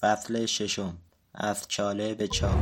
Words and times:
فصل 0.00 0.46
ششم. 0.46 0.98
از 1.34 1.68
چاله 1.68 2.14
به 2.14 2.28
چاه 2.28 2.56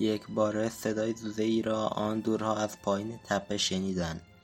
یکباره 0.00 0.68
صدای 0.68 1.14
ای 1.38 1.62
را 1.62 1.86
آن 1.86 2.20
دورها 2.20 2.56
از 2.56 2.82
پایین 2.82 3.18
تپه 3.24 3.56
شنیدند. 3.56 4.35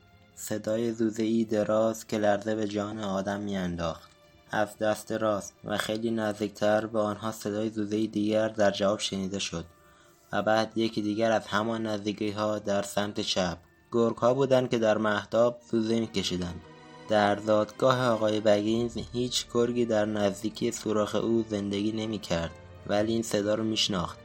صدای 0.44 0.94
ای 1.18 1.44
دراز 1.44 2.06
که 2.06 2.18
لرزه 2.18 2.54
به 2.54 2.68
جان 2.68 2.98
آدم 2.98 3.40
میانداخت. 3.40 4.10
از 4.50 4.78
دست 4.78 5.12
راست 5.12 5.54
و 5.64 5.76
خیلی 5.76 6.10
نزدیکتر 6.10 6.86
به 6.86 6.98
آنها 6.98 7.32
صدای 7.32 7.70
ای 7.90 8.06
دیگر 8.06 8.48
در 8.48 8.70
جواب 8.70 8.98
شنیده 8.98 9.38
شد 9.38 9.64
و 10.32 10.42
بعد 10.42 10.78
یکی 10.78 11.02
دیگر 11.02 11.32
از 11.32 11.46
همان 11.46 11.86
ها 12.36 12.58
در 12.58 12.82
سمت 12.82 13.20
چپ. 13.20 13.58
ها 14.18 14.34
بودند 14.34 14.70
که 14.70 14.78
در 14.78 14.98
مهتاب 14.98 15.60
زوزه 15.70 16.00
میکشیدند. 16.00 16.60
در 17.08 17.34
دادگاه 17.34 18.06
آقای 18.06 18.40
بگینز 18.40 18.98
هیچ 19.12 19.46
گرگی 19.54 19.84
در 19.84 20.04
نزدیکی 20.04 20.72
سوراخ 20.72 21.14
او 21.14 21.44
زندگی 21.48 21.92
نمی‌کرد 21.92 22.50
ولی 22.86 23.12
این 23.12 23.22
صدا 23.22 23.54
رو 23.54 23.64
میشناخت. 23.64 24.18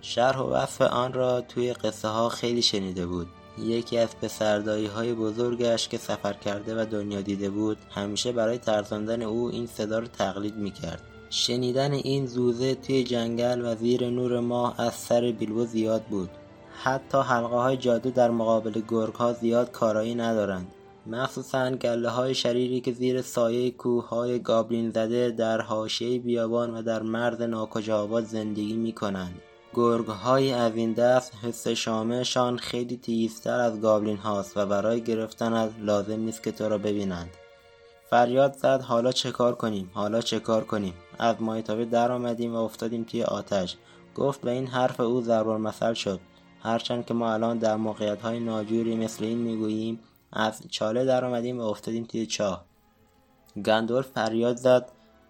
شرح 0.00 0.38
و 0.38 0.50
وصف 0.50 0.82
آن 0.82 1.12
را 1.12 1.40
توی 1.40 1.72
قصه 1.72 2.08
ها 2.08 2.28
خیلی 2.28 2.62
شنیده 2.62 3.06
بود. 3.06 3.28
یکی 3.60 3.98
از 3.98 4.16
پسردایی 4.16 4.86
های 4.86 5.14
بزرگش 5.14 5.88
که 5.88 5.98
سفر 5.98 6.32
کرده 6.32 6.82
و 6.82 6.84
دنیا 6.84 7.20
دیده 7.20 7.50
بود 7.50 7.78
همیشه 7.90 8.32
برای 8.32 8.58
ترساندن 8.58 9.22
او 9.22 9.50
این 9.50 9.66
صدا 9.66 9.98
رو 9.98 10.06
تقلید 10.06 10.56
می‌کرد. 10.56 11.02
شنیدن 11.30 11.92
این 11.92 12.26
زوزه 12.26 12.74
توی 12.74 13.04
جنگل 13.04 13.62
و 13.64 13.74
زیر 13.74 14.10
نور 14.10 14.40
ماه 14.40 14.80
از 14.80 14.94
سر 14.94 15.34
بیلبو 15.38 15.64
زیاد 15.64 16.02
بود. 16.02 16.30
حتی 16.82 17.18
حلقه 17.18 17.56
های 17.56 17.76
جادو 17.76 18.10
در 18.10 18.30
مقابل 18.30 18.82
گرگ 18.88 19.14
ها 19.14 19.32
زیاد 19.32 19.70
کارایی 19.70 20.14
ندارند. 20.14 20.66
مخصوصا 21.06 21.70
گله 21.70 22.08
های 22.08 22.34
شریری 22.34 22.80
که 22.80 22.92
زیر 22.92 23.22
سایه 23.22 23.70
کوه 23.70 24.08
های 24.08 24.38
گابلین 24.38 24.90
زده 24.90 25.30
در 25.30 25.60
حاشیه 25.60 26.18
بیابان 26.18 26.74
و 26.74 26.82
در 26.82 27.02
مرز 27.02 27.42
ناکجا 27.42 28.02
آباد 28.02 28.24
زندگی 28.24 28.76
می 28.76 28.92
کنند. 28.92 29.40
های 29.74 30.52
از 30.52 30.76
این 30.76 30.92
دست 30.92 31.32
حس 31.42 31.68
شامهشان 31.68 32.56
خیلی 32.56 32.96
تیزتر 32.96 33.60
از 33.60 33.80
گابلین 33.80 34.16
هاست 34.16 34.56
و 34.56 34.66
برای 34.66 35.00
گرفتن 35.00 35.52
از 35.52 35.70
لازم 35.80 36.20
نیست 36.20 36.42
که 36.42 36.52
تو 36.52 36.68
را 36.68 36.78
ببینند. 36.78 37.30
فریاد 38.10 38.56
زد 38.56 38.80
حالا 38.80 39.12
چه 39.12 39.30
کار 39.30 39.54
کنیم؟ 39.54 39.90
حالا 39.94 40.20
چه 40.20 40.40
کار 40.40 40.64
کنیم؟ 40.64 40.94
از 41.18 41.36
مایتابه 41.40 41.84
در 41.84 42.12
آمدیم 42.12 42.54
و 42.54 42.58
افتادیم 42.58 43.04
توی 43.04 43.22
آتش. 43.22 43.76
گفت 44.14 44.44
و 44.44 44.48
این 44.48 44.66
حرف 44.66 45.00
او 45.00 45.20
ضرب 45.20 45.48
مثل 45.48 45.94
شد. 45.94 46.20
هرچند 46.62 47.06
که 47.06 47.14
ما 47.14 47.32
الان 47.32 47.58
در 47.58 47.76
موقعیت 47.76 48.22
های 48.22 48.40
ناجوری 48.40 48.96
مثل 48.96 49.24
این 49.24 49.38
می‌گوییم 49.38 50.00
از 50.32 50.62
چاله 50.70 51.04
در 51.04 51.24
آمدیم 51.24 51.60
و 51.60 51.62
افتادیم 51.62 52.04
توی 52.04 52.26
چاه. 52.26 52.64
گندور 53.64 54.02
فریاد 54.02 54.56
زد. 54.56 54.88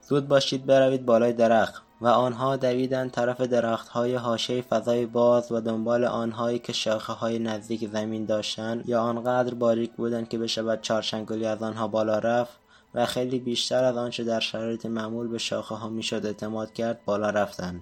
زود 0.09 0.29
باشید 0.29 0.67
بروید 0.67 1.07
بالای 1.07 1.33
درخت. 1.33 1.90
و 2.01 2.07
آنها 2.07 2.57
دویدند 2.57 3.11
طرف 3.11 3.41
درختهای 3.41 4.15
حاشیه 4.15 4.63
فضای 4.63 5.07
باز 5.07 5.53
و 5.53 5.61
دنبال 5.61 6.05
آنهایی 6.05 6.59
که 6.59 6.93
های 6.93 7.39
نزدیک 7.39 7.89
زمین 7.89 8.25
داشتند 8.25 8.89
یا 8.89 9.03
آنقدر 9.03 9.55
باریک 9.55 9.93
بودند 9.93 10.29
که 10.29 10.39
بشود 10.39 10.81
چارچنگلی 10.81 11.47
از 11.47 11.63
آنها 11.63 11.89
بالا 11.89 12.19
رفت 12.19 12.61
و 12.95 13.07
خیلی 13.07 13.39
بیشتر 13.39 13.85
از 13.85 13.97
آنچه 13.97 14.25
در 14.25 14.41
شرایط 14.41 14.87
معمول 14.87 15.29
به 15.29 15.39
شاخه 15.39 15.75
ها 15.75 15.89
می‌شد 15.89 16.27
اعتماد 16.27 16.73
کرد 16.73 17.05
بالا 17.05 17.31
رفتند. 17.31 17.81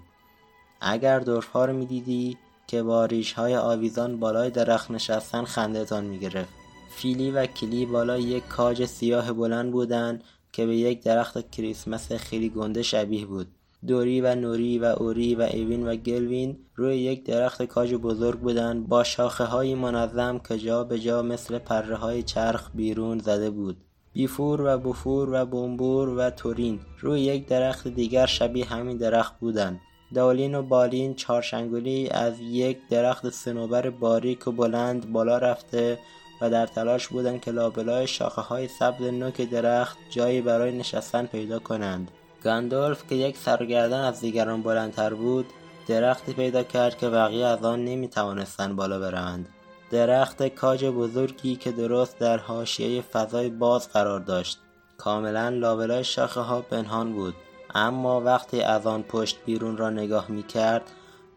اگر 0.80 1.20
دورها 1.20 1.64
رو 1.64 1.72
می‌دیدی 1.72 2.38
که 2.66 2.82
با 2.82 3.04
ریش 3.04 3.32
های 3.32 3.56
آویزان 3.56 4.20
بالای 4.20 4.50
درخت 4.50 4.90
نشستن 4.90 5.44
خندهتان 5.44 6.04
می‌گرفت. 6.04 6.52
فیلی 6.90 7.30
و 7.30 7.46
کلی 7.46 7.86
بالای 7.86 8.22
یک 8.22 8.48
کاج 8.48 8.84
سیاه 8.84 9.32
بلند 9.32 9.72
بودند 9.72 10.24
که 10.52 10.66
به 10.66 10.76
یک 10.76 11.02
درخت 11.02 11.50
کریسمس 11.50 12.12
خیلی 12.12 12.48
گنده 12.48 12.82
شبیه 12.82 13.26
بود. 13.26 13.48
دوری 13.86 14.20
و 14.20 14.34
نوری 14.34 14.78
و 14.78 14.84
اوری 14.84 15.34
و 15.34 15.42
ایوین 15.42 15.88
و 15.88 15.96
گلوین 15.96 16.56
روی 16.74 16.96
یک 16.96 17.24
درخت 17.24 17.62
کاج 17.62 17.94
بزرگ 17.94 18.38
بودند. 18.38 18.88
با 18.88 19.04
های 19.38 19.74
منظم 19.74 20.38
که 20.38 20.58
جا 20.58 20.84
به 20.84 20.98
جا 20.98 21.22
مثل 21.22 21.58
پره 21.58 21.96
های 21.96 22.22
چرخ 22.22 22.70
بیرون 22.74 23.18
زده 23.18 23.50
بود. 23.50 23.76
بیفور 24.12 24.60
و 24.60 24.78
بفور 24.78 25.28
و 25.32 25.46
بومبور 25.46 26.08
و 26.08 26.30
تورین 26.30 26.80
روی 27.00 27.20
یک 27.20 27.46
درخت 27.46 27.88
دیگر 27.88 28.26
شبیه 28.26 28.66
همین 28.66 28.96
درخت 28.96 29.38
بودند. 29.40 29.80
دالین 30.14 30.54
و 30.54 30.62
بالین 30.62 31.14
چارشنگولی 31.14 32.08
از 32.08 32.40
یک 32.40 32.78
درخت 32.90 33.30
سنوبر 33.30 33.90
باریک 33.90 34.48
و 34.48 34.52
بلند 34.52 35.12
بالا 35.12 35.38
رفته 35.38 35.98
و 36.40 36.50
در 36.50 36.66
تلاش 36.66 37.08
بودند 37.08 37.40
که 37.40 37.50
لابلای 37.50 38.06
شاخه 38.06 38.42
های 38.42 38.68
سبز 38.68 39.02
نوک 39.02 39.40
درخت 39.40 39.98
جایی 40.10 40.40
برای 40.40 40.78
نشستن 40.78 41.26
پیدا 41.26 41.58
کنند. 41.58 42.10
گاندالف 42.44 43.02
که 43.08 43.14
یک 43.14 43.36
سرگردن 43.36 44.00
از 44.00 44.20
دیگران 44.20 44.62
بلندتر 44.62 45.14
بود 45.14 45.46
درختی 45.86 46.32
پیدا 46.32 46.62
کرد 46.62 46.98
که 46.98 47.08
بقیه 47.08 47.46
از 47.46 47.64
آن 47.64 47.84
نمی 47.84 48.08
توانستند 48.08 48.76
بالا 48.76 48.98
بروند 48.98 49.48
درخت 49.90 50.48
کاج 50.48 50.84
بزرگی 50.84 51.56
که 51.56 51.72
درست 51.72 52.18
در 52.18 52.38
حاشیه 52.38 53.02
فضای 53.02 53.48
باز 53.48 53.88
قرار 53.88 54.20
داشت. 54.20 54.58
کاملا 54.98 55.48
لابلای 55.48 56.04
شاخه 56.04 56.40
ها 56.40 56.60
پنهان 56.60 57.12
بود. 57.12 57.34
اما 57.74 58.20
وقتی 58.20 58.60
از 58.60 58.86
آن 58.86 59.02
پشت 59.02 59.38
بیرون 59.46 59.76
را 59.76 59.90
نگاه 59.90 60.30
می 60.30 60.42
کرد 60.42 60.82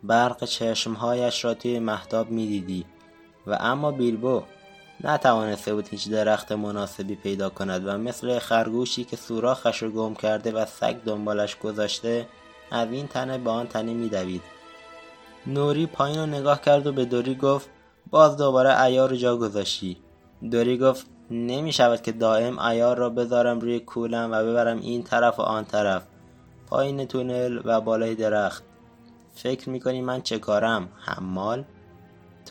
برق 0.04 0.44
چشمهایش 0.44 1.46
را 1.46 1.54
توی 1.54 1.80
محتاب 1.80 2.30
می 2.30 2.48
دیدی. 2.48 2.86
و 3.48 3.58
اما 3.60 3.92
بیلبو 3.92 4.44
نتوانسته 5.04 5.74
بود 5.74 5.88
هیچ 5.88 6.10
درخت 6.10 6.52
مناسبی 6.52 7.16
پیدا 7.16 7.50
کند 7.50 7.88
و 7.88 7.98
مثل 7.98 8.40
خرگوشی 8.40 9.04
که 9.04 9.18
سوراخش 9.18 9.84
را 9.84 9.90
گم 9.90 10.14
کرده 10.14 10.52
و 10.52 10.66
سگ 10.66 10.96
دنبالش 11.06 11.60
گذاشته 11.60 12.28
از 12.72 12.92
این 12.92 13.08
تنه 13.08 13.38
به 13.38 13.50
آن 13.50 13.68
تنه 13.68 13.94
میدوید. 13.94 14.42
نوری 15.48 15.86
پایین 15.86 16.20
رو 16.20 16.26
نگاه 16.26 16.62
کرد 16.62 16.88
و 16.88 16.92
به 16.92 17.06
دوری 17.06 17.36
گفت 17.36 17.70
باز 18.12 18.38
دوباره 18.38 18.82
ایار 18.82 19.16
جا 19.16 19.38
گذاشتی. 19.38 19.98
دوری 20.52 20.78
گفت 20.78 21.06
نمی 21.32 21.74
شود 21.74 22.02
که 22.02 22.12
دائم 22.12 22.60
ایار 22.60 22.98
را 22.98 23.10
بذارم 23.10 23.60
روی 23.60 23.80
کولم 23.80 24.32
و 24.32 24.44
ببرم 24.44 24.80
این 24.80 25.04
طرف 25.04 25.40
و 25.40 25.42
آن 25.42 25.66
طرف 25.66 26.04
پایین 26.68 27.06
تونل 27.06 27.62
و 27.66 27.82
بالای 27.82 28.16
درخت. 28.16 28.64
فکر 29.36 29.70
می‌کنی 29.70 30.02
من 30.02 30.22
چه 30.22 30.40
کارم 30.40 30.90
حمال؟ 31.06 31.66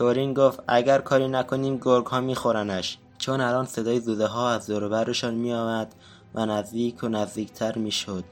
تورین 0.01 0.35
گفت 0.35 0.61
اگر 0.69 0.99
کاری 0.99 1.29
نکنیم 1.29 1.77
گرگ 1.77 2.07
ها 2.07 2.21
میخورنش. 2.21 2.99
چون 3.19 3.41
الان 3.41 3.67
صدای 3.67 4.01
زوده 4.01 4.27
ها 4.27 4.51
از 4.51 4.67
دور 4.67 4.89
برشان 4.89 5.35
می 5.35 5.53
آمد 5.53 5.95
و 6.35 6.47
نزدیک 6.47 7.05
و 7.05 7.09
نزدیکتر 7.09 7.79
می 7.79 7.91
شد. 7.91 8.25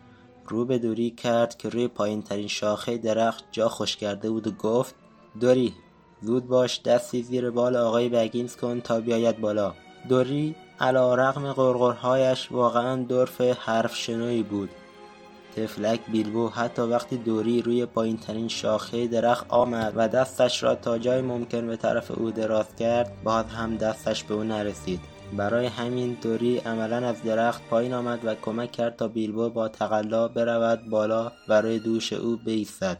رو 0.46 0.64
به 0.64 0.78
دوری 0.78 1.10
کرد 1.10 1.56
که 1.56 1.68
روی 1.68 1.88
پایین 1.88 2.22
ترین 2.22 2.48
شاخه 2.48 2.98
درخت 2.98 3.44
جا 3.52 3.68
خوش 3.68 3.96
کرده 3.96 4.30
بود 4.30 4.46
و 4.46 4.50
گفت 4.50 4.94
دوری 5.40 5.74
زود 6.22 6.46
باش 6.46 6.82
دستی 6.82 7.22
زیر 7.22 7.50
بال 7.50 7.76
آقای 7.76 8.08
بگینز 8.08 8.56
کن 8.56 8.80
تا 8.80 9.00
بیاید 9.00 9.40
بالا. 9.40 9.74
دوری 10.08 10.54
علا 10.80 11.14
رقم 11.14 11.52
غرغرهایش 11.52 12.52
واقعا 12.52 13.02
دورف 13.02 13.40
حرف 13.40 13.96
شنوی 13.96 14.42
بود. 14.42 14.70
تفلک 15.58 16.00
بیلبو 16.12 16.48
حتی 16.48 16.82
وقتی 16.82 17.16
دوری 17.16 17.62
روی 17.62 17.86
ترین 18.26 18.48
شاخه 18.48 19.06
درخت 19.06 19.46
آمد 19.48 19.92
و 19.96 20.08
دستش 20.08 20.62
را 20.62 20.74
تا 20.74 20.98
جای 20.98 21.20
ممکن 21.20 21.66
به 21.66 21.76
طرف 21.76 22.10
او 22.10 22.30
دراز 22.30 22.76
کرد 22.76 23.12
باز 23.24 23.44
هم 23.44 23.76
دستش 23.76 24.24
به 24.24 24.34
او 24.34 24.42
نرسید. 24.42 25.00
برای 25.36 25.66
همین 25.66 26.16
دوری 26.22 26.58
عملا 26.58 27.08
از 27.08 27.22
درخت 27.22 27.69
پایین 27.70 27.94
آمد 27.94 28.19
و 28.25 28.34
کمک 28.34 28.72
کرد 28.72 28.96
تا 28.96 29.08
بیلبو 29.08 29.50
با 29.50 29.69
تقلا 29.69 30.28
برود 30.28 30.90
بالا 30.90 31.32
و 31.49 31.60
روی 31.60 31.78
دوش 31.78 32.12
او 32.12 32.37
بایستد 32.46 32.99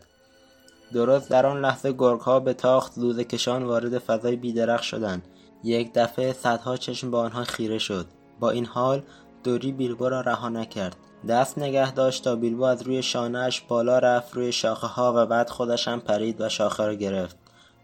درست 0.93 1.31
در 1.31 1.47
آن 1.47 1.61
لحظه 1.61 1.95
ها 2.21 2.41
به 2.41 2.55
تاخت 2.55 2.93
زوزه 2.93 3.25
کشان 3.25 3.63
وارد 3.65 3.99
فضای 3.99 4.37
بیدرخت 4.37 4.83
شدند. 4.83 5.23
یک 5.65 5.93
دفعه 5.95 6.33
صدها 6.33 6.77
چشم 6.77 7.11
به 7.11 7.17
آنها 7.17 7.45
خیره 7.45 7.79
شد. 7.79 8.07
با 8.41 8.51
این 8.51 8.67
حال 8.67 9.03
دوری 9.45 9.73
بیلبو 9.73 10.09
را 10.09 10.21
رها 10.21 10.49
نکرد. 10.49 10.97
دست 11.29 11.59
نگه 11.59 11.93
داشت 11.93 12.25
تا 12.25 12.37
بیلبو 12.37 12.63
از 12.63 12.83
روی 12.83 13.03
شانهش 13.03 13.61
بالا 13.61 13.99
رفت 13.99 14.35
روی 14.35 14.53
شاخه 14.53 14.87
ها 14.87 15.13
و 15.17 15.27
بعد 15.27 15.51
خودش 15.51 15.89
هم 15.89 16.01
پرید 16.01 16.41
و 16.41 16.49
شاخه 16.49 16.87
را 16.87 16.95
گرفت. 16.95 17.37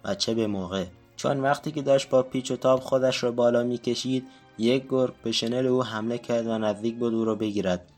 و 0.05 0.15
چه 0.15 0.35
به 0.35 0.47
موقع. 0.47 0.85
چون 1.17 1.41
وقتی 1.41 1.73
که 1.73 1.83
داشت 1.83 2.09
با 2.09 2.23
پیچ 2.23 2.51
و 2.51 2.57
تاب 2.57 2.81
خودش 2.81 3.25
را 3.25 3.33
بالا 3.33 3.63
می‌کشید 3.63 4.27
یک 4.59 4.85
گرگ 4.89 5.13
به 5.23 5.33
شنل 5.33 5.67
او 5.67 5.85
حمله 5.85 6.19
کرد 6.19 6.47
و 6.47 6.59
نزدیک 6.59 6.97
بود 6.97 7.15
او 7.15 7.25
را 7.25 7.35
بگیرد. 7.35 7.89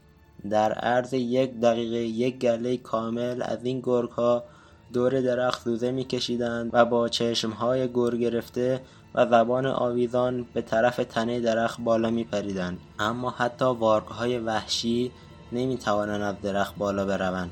در 0.50 0.72
عرض 0.72 1.12
یک 1.12 1.60
دقیقه 1.60 1.96
یک 1.96 2.38
گله 2.38 2.76
کامل 2.76 3.42
از 3.42 3.64
این 3.64 3.80
گرگ 3.80 4.10
ها 4.10 4.44
دور 4.92 5.20
درخت 5.20 5.64
زوزه 5.64 5.90
میکشیدند 5.90 6.70
و 6.72 6.84
با 6.84 7.08
چشمهای 7.08 7.88
گر 7.94 8.16
گرفته 8.16 8.80
و 9.14 9.26
زبان 9.26 9.66
آویزان 9.66 10.46
به 10.54 10.62
طرف 10.62 10.96
تنه 10.96 11.40
درخت 11.40 11.80
بالا 11.80 12.10
میپریدند. 12.10 12.78
اما 12.98 13.30
حتی 13.30 13.64
وارکهای 13.64 14.38
وحشی 14.38 15.12
نمی‌توانند 15.52 16.22
از 16.22 16.34
درخت 16.42 16.76
بالا 16.76 17.04
بروند. 17.04 17.50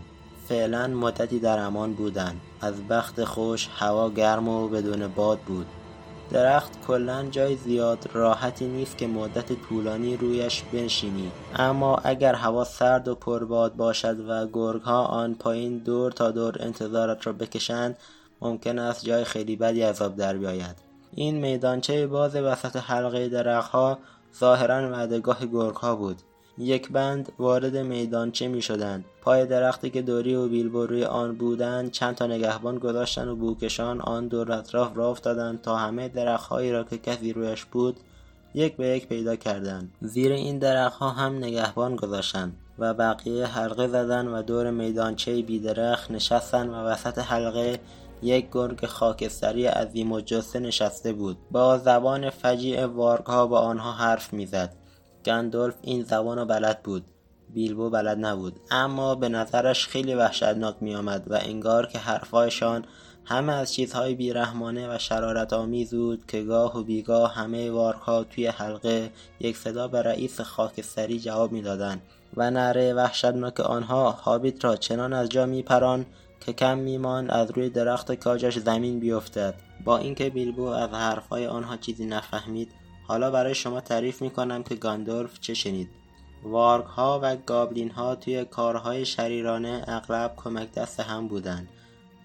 فعلا 0.48 0.86
مدتی 0.86 1.38
در 1.38 1.58
امان 1.58 1.94
بودند. 1.94 2.40
از 2.60 2.88
بخت 2.88 3.24
خوش 3.24 3.68
هوا 3.76 4.10
گرم 4.10 4.48
و 4.48 4.68
بدون 4.68 5.06
باد 5.06 5.38
بود. 5.38 5.66
درخت 6.30 6.86
کلا 6.86 7.26
جای 7.30 7.56
زیاد 7.56 8.08
راحتی 8.12 8.66
نیست 8.66 8.98
که 8.98 9.06
مدت 9.06 9.52
طولانی 9.68 10.16
رویش 10.16 10.62
بنشینی. 10.72 11.30
اما 11.56 11.96
اگر 11.96 12.34
هوا 12.34 12.64
سرد 12.64 13.08
و 13.08 13.14
پرباد 13.14 13.76
باشد 13.76 14.28
و 14.28 14.46
گرگها 14.52 15.04
آن 15.04 15.34
پایین 15.34 15.78
دور 15.78 16.12
تا 16.12 16.30
دور 16.30 16.56
انتظارت 16.60 17.26
را 17.26 17.32
بکشند 17.32 17.96
ممکن 18.40 18.78
است 18.78 19.04
جای 19.04 19.24
خیلی 19.24 19.56
بدی 19.56 19.84
آب 19.84 20.16
در 20.16 20.36
بیاید. 20.36 20.76
این 21.14 21.38
میدانچه 21.38 22.06
باز 22.06 22.36
وسط 22.36 22.76
حلقه 22.76 23.28
درختها 23.28 23.98
ظاهرا 24.38 24.90
وعدهگاه 24.90 25.46
گرگها 25.46 25.96
بود. 25.96 26.22
یک 26.58 26.92
بند 26.92 27.32
وارد 27.38 27.76
میدانچه 27.76 28.48
می 28.48 28.62
شدند. 28.62 29.04
پای 29.22 29.46
درختی 29.46 29.90
که 29.90 30.02
دوری 30.02 30.34
و 30.34 30.48
بیلبو 30.48 30.86
روی 30.86 31.04
آن 31.04 31.34
بودند 31.34 31.90
چند 31.90 32.14
تا 32.14 32.26
نگهبان 32.26 32.78
گذاشتند 32.78 33.28
و 33.28 33.36
بوکشان 33.36 34.00
آن 34.00 34.28
دور 34.28 34.52
اطراف 34.52 34.96
را 34.96 35.10
افتادند 35.10 35.62
تا 35.62 35.76
همه 35.76 36.08
درختهایی 36.08 36.72
را 36.72 36.84
که 36.84 36.98
کسی 36.98 37.32
رویش 37.32 37.64
بود 37.64 37.96
یک 38.54 38.76
به 38.76 38.88
یک 38.88 39.08
پیدا 39.08 39.36
کردند. 39.36 39.92
زیر 40.00 40.32
این 40.32 40.58
درختها 40.58 41.10
هم 41.10 41.36
نگهبان 41.36 41.96
گذاشتند 41.96 42.56
و 42.78 42.94
بقیه 42.94 43.46
حلقه 43.46 43.88
زدند 43.88 44.28
و 44.32 44.42
دور 44.42 44.70
میدانچه 44.70 45.42
بیدرخت 45.42 46.10
نشستند 46.10 46.70
و 46.70 46.74
وسط 46.74 47.18
حلقه 47.18 47.78
یک 48.22 48.46
گرگ 48.52 48.86
خاکستری 48.86 49.66
عظیم 49.66 50.12
و 50.12 50.20
جسه 50.20 50.58
نشسته 50.58 51.12
بود. 51.12 51.36
با 51.50 51.78
زبان 51.78 52.30
فجیع 52.30 52.86
وارگها 52.86 53.46
با 53.46 53.60
آنها 53.60 53.92
حرف 53.92 54.32
می‌زد. 54.32 54.72
گندلف 55.26 55.74
این 55.82 56.02
زبان 56.02 56.44
بلد 56.44 56.82
بود. 56.82 57.04
بیلبو 57.54 57.90
بلد 57.90 58.18
نبود. 58.26 58.60
اما 58.70 59.14
به 59.14 59.28
نظرش 59.28 59.88
خیلی 59.88 60.14
وحشتناک 60.14 60.76
می 60.80 60.94
آمد 60.94 61.30
و 61.30 61.38
انگار 61.42 61.86
که 61.86 61.98
حرفهایشان 61.98 62.84
همه 63.24 63.52
از 63.52 63.72
چیزهای 63.72 64.14
بیرحمانه 64.14 64.94
و 64.94 64.98
شرارت 64.98 65.52
آمیز 65.52 65.94
بود 65.94 66.26
که 66.26 66.42
گاه 66.42 66.78
و 66.78 66.82
بیگاه 66.82 67.34
همه 67.34 67.70
وارها 67.70 68.24
توی 68.24 68.46
حلقه 68.46 69.10
یک 69.40 69.56
صدا 69.56 69.88
به 69.88 70.02
رئیس 70.02 70.40
خاکستری 70.40 71.20
جواب 71.20 71.52
می‌دادند 71.52 72.02
و 72.36 72.50
نره 72.50 72.94
وحشتناک 72.94 73.60
آنها 73.60 74.10
هابیت 74.10 74.64
را 74.64 74.76
چنان 74.76 75.12
از 75.12 75.28
جا 75.28 75.46
میپران 75.46 76.06
که 76.40 76.52
کم 76.52 76.78
میماند 76.78 77.30
از 77.30 77.50
روی 77.50 77.70
درخت 77.70 78.14
کاجش 78.14 78.58
زمین 78.58 79.00
بیفتد. 79.00 79.54
با 79.84 79.98
اینکه 79.98 80.30
بیلبو 80.30 80.66
از 80.66 80.90
حرفهای 80.90 81.46
آنها 81.46 81.76
چیزی 81.76 82.06
نفهمید 82.06 82.72
حالا 83.06 83.30
برای 83.30 83.54
شما 83.54 83.80
تعریف 83.80 84.22
می 84.22 84.30
کنم 84.30 84.62
که 84.62 84.74
گاندورف 84.74 85.40
چه 85.40 85.54
شنید. 85.54 85.88
وارگ 86.42 86.84
ها 86.84 87.20
و 87.22 87.36
گابلین 87.36 87.90
ها 87.90 88.14
توی 88.14 88.44
کارهای 88.44 89.04
شریرانه 89.04 89.84
اغلب 89.88 90.32
کمک 90.36 90.72
دست 90.72 91.00
هم 91.00 91.28
بودند. 91.28 91.68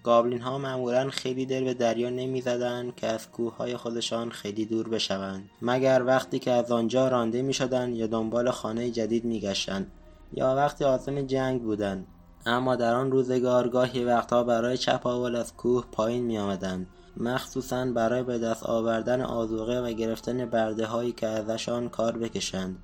گابلین 0.04 0.40
ها 0.40 0.58
معمولا 0.58 1.10
خیلی 1.10 1.46
دل 1.46 1.64
به 1.64 1.74
دریا 1.74 2.10
نمی 2.10 2.40
زدن 2.40 2.92
که 2.96 3.06
از 3.06 3.30
کوه 3.30 3.56
های 3.56 3.76
خودشان 3.76 4.30
خیلی 4.30 4.64
دور 4.64 4.88
بشوند. 4.88 5.50
مگر 5.62 6.02
وقتی 6.06 6.38
که 6.38 6.50
از 6.50 6.72
آنجا 6.72 7.08
رانده 7.08 7.42
می 7.42 7.52
شدن 7.52 7.94
یا 7.94 8.06
دنبال 8.06 8.50
خانه 8.50 8.90
جدید 8.90 9.24
می 9.24 9.40
گشتن. 9.40 9.86
یا 10.32 10.54
وقتی 10.56 10.84
آزم 10.84 11.22
جنگ 11.22 11.62
بودند. 11.62 12.06
اما 12.46 12.76
در 12.76 12.94
آن 12.94 13.10
روزگار 13.10 13.68
گاهی 13.68 14.04
وقتها 14.04 14.42
برای 14.42 14.78
چپاول 14.78 15.36
از 15.36 15.56
کوه 15.56 15.84
پایین 15.92 16.24
می 16.24 16.38
آمدند 16.38 16.86
مخصوصا 17.16 17.84
برای 17.84 18.22
به 18.22 18.38
دست 18.38 18.66
آوردن 18.66 19.20
آذوقه 19.20 19.80
و 19.80 19.92
گرفتن 19.92 20.46
برده 20.46 20.86
هایی 20.86 21.12
که 21.12 21.26
ازشان 21.26 21.88
کار 21.88 22.18
بکشند. 22.18 22.76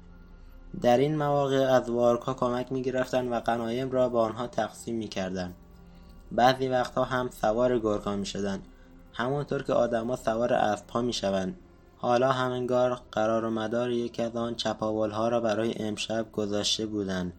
در 0.80 0.98
این 0.98 1.16
مواقع 1.16 1.56
از 1.56 1.90
وارکها 1.90 2.34
کمک 2.34 2.72
می 2.72 2.82
گرفتند 2.82 3.32
و 3.32 3.40
غنایم 3.40 3.90
را 3.90 4.08
با 4.08 4.22
آنها 4.22 4.46
تقسیم 4.46 4.96
می 4.96 5.08
کردند 5.08 5.54
بعضی 6.32 6.68
وقتها 6.68 7.04
هم 7.04 7.30
سوار 7.30 7.78
گرگها 7.78 8.16
می 8.16 8.26
شدند 8.26 8.62
همونطور 9.12 9.62
که 9.62 9.72
آدما 9.72 10.16
سوار 10.16 10.52
اسبها 10.52 11.02
می 11.02 11.12
شوند 11.12 11.56
حالا 11.98 12.32
هم 12.32 12.52
انگار 12.52 13.00
قرار 13.12 13.44
و 13.44 13.50
مدار 13.50 13.90
یکی 13.90 14.22
از 14.22 14.36
آن 14.36 14.54
چپاول 14.54 15.10
ها 15.10 15.28
را 15.28 15.40
برای 15.40 15.74
امشب 15.76 16.32
گذاشته 16.32 16.86
بودند. 16.86 17.32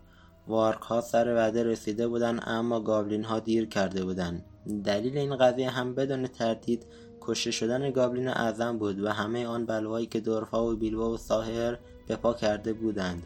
وارک 0.48 0.82
ها 0.82 1.02
سر 1.02 1.36
وعده 1.36 1.64
رسیده 1.64 2.08
بودند 2.08 2.44
اما 2.46 2.80
گابلین 2.80 3.24
ها 3.24 3.40
دیر 3.40 3.66
کرده 3.66 4.06
بودند. 4.06 4.46
دلیل 4.84 5.18
این 5.18 5.36
قضیه 5.36 5.70
هم 5.70 5.96
بدون 5.96 6.28
تردید 6.28 6.86
کشته 7.22 7.52
شدن 7.52 7.92
گابلین 7.92 8.28
اعظم 8.28 8.78
بود 8.78 9.00
و 9.00 9.10
همه 9.10 9.46
آن 9.46 9.66
بلوایی 9.66 10.06
که 10.06 10.20
دورفا 10.20 10.68
و 10.68 10.76
بیلوا 10.76 11.10
و 11.10 11.18
ساهر 11.18 11.78
به 12.08 12.16
پا 12.16 12.34
کرده 12.34 12.74
بودند 12.74 13.24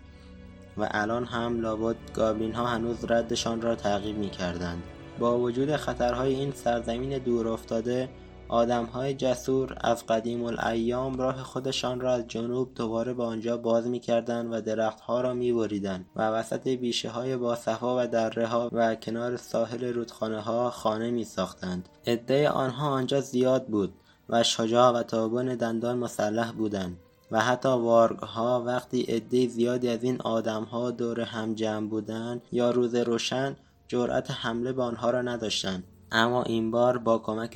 و 0.78 0.88
الان 0.92 1.26
هم 1.26 1.62
لابد 1.62 1.96
گابلین 2.14 2.54
ها 2.54 2.66
هنوز 2.66 3.12
ردشان 3.12 3.62
را 3.62 3.76
تعقیب 3.76 4.18
می 4.18 4.30
کردند. 4.30 4.84
با 5.20 5.40
وجود 5.40 5.76
خطرهای 5.76 6.36
این 6.36 6.52
سرزمین 6.52 7.18
دور 7.18 7.48
افتاده 7.48 8.10
های 8.52 9.14
جسور 9.14 9.78
از 9.82 10.06
قدیم 10.06 10.44
الایام 10.44 11.18
راه 11.18 11.44
خودشان 11.44 12.00
را 12.00 12.14
از 12.14 12.28
جنوب 12.28 12.74
دوباره 12.76 13.14
به 13.14 13.24
آنجا 13.24 13.58
باز 13.58 13.88
می‌کردند 13.88 14.54
و 14.54 14.62
درختها 14.62 15.22
را 15.22 15.34
میبریدند 15.34 16.06
و 16.16 16.30
وسط 16.30 16.68
بیشه 16.68 17.10
های 17.10 17.38
باصفا 17.38 18.04
و 18.04 18.08
دره 18.08 18.48
ها 18.48 18.70
و 18.72 18.96
کنار 18.96 19.38
ساحل 19.38 19.94
رودخانه 19.94 20.42
ها 20.42 20.70
خانه 20.70 21.12
میساختند. 21.12 21.90
عده 22.08 22.50
آنها 22.50 22.90
آنجا 22.90 23.22
زیاد 23.22 23.66
بود 23.66 23.94
و 24.30 24.44
شجاع 24.44 24.92
و 24.92 25.04
تابون 25.04 25.56
دندان 25.56 25.98
مسلح 25.98 26.52
بودند 26.52 26.98
و 27.32 27.40
حتی 27.40 27.70
ها 28.22 28.64
وقتی 28.66 29.02
عده 29.02 29.48
زیادی 29.48 29.90
از 29.90 30.04
این 30.04 30.20
ها 30.72 30.92
دور 30.92 31.22
هم 31.22 31.56
جمع 31.56 31.88
بودند 31.88 32.42
یا 32.52 32.72
روز 32.72 32.96
روشن 32.96 33.56
جرأت 33.88 34.32
حمله 34.32 34.74
به 34.74 34.84
آنها 34.84 35.10
را 35.10 35.22
نداشتند. 35.22 35.84
اما 36.12 36.44
این 36.44 36.72
بار 36.72 36.98
با 36.98 37.18
کمک 37.18 37.56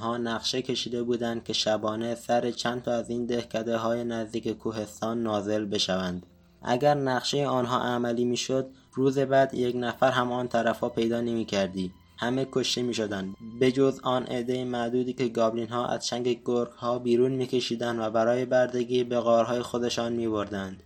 ها 0.00 0.16
نقشه 0.16 0.62
کشیده 0.62 1.02
بودند 1.02 1.44
که 1.44 1.52
شبانه 1.52 2.14
سر 2.14 2.50
چند 2.50 2.82
تا 2.82 2.92
از 2.92 3.10
این 3.10 3.26
دهکده 3.26 3.76
های 3.76 4.04
نزدیک 4.04 4.48
کوهستان 4.48 5.22
نازل 5.22 5.64
بشوند 5.64 6.26
اگر 6.62 6.94
نقشه 6.94 7.46
آنها 7.46 7.80
عملی 7.80 8.24
می‌شد 8.24 8.70
روز 8.92 9.18
بعد 9.18 9.54
یک 9.54 9.76
نفر 9.76 10.10
هم 10.10 10.32
آن 10.32 10.48
طرفها 10.48 10.88
پیدا 10.88 11.20
نمی 11.20 11.44
کردی. 11.44 11.92
همه 12.18 12.46
کشته 12.52 12.82
می 12.82 12.94
شدند 12.94 13.34
به 13.60 13.72
جز 13.72 14.00
آن 14.02 14.22
عده 14.22 14.64
معدودی 14.64 15.12
که 15.12 15.28
گابلین 15.28 15.68
ها 15.68 15.86
از 15.86 16.06
چنگ 16.06 16.42
گرگ 16.44 16.70
ها 16.70 16.98
بیرون 16.98 17.32
میکشیدند 17.32 18.00
و 18.00 18.10
برای 18.10 18.44
بردگی 18.44 19.04
به 19.04 19.20
غارهای 19.20 19.62
خودشان 19.62 20.12
می 20.12 20.28
بردند. 20.28 20.82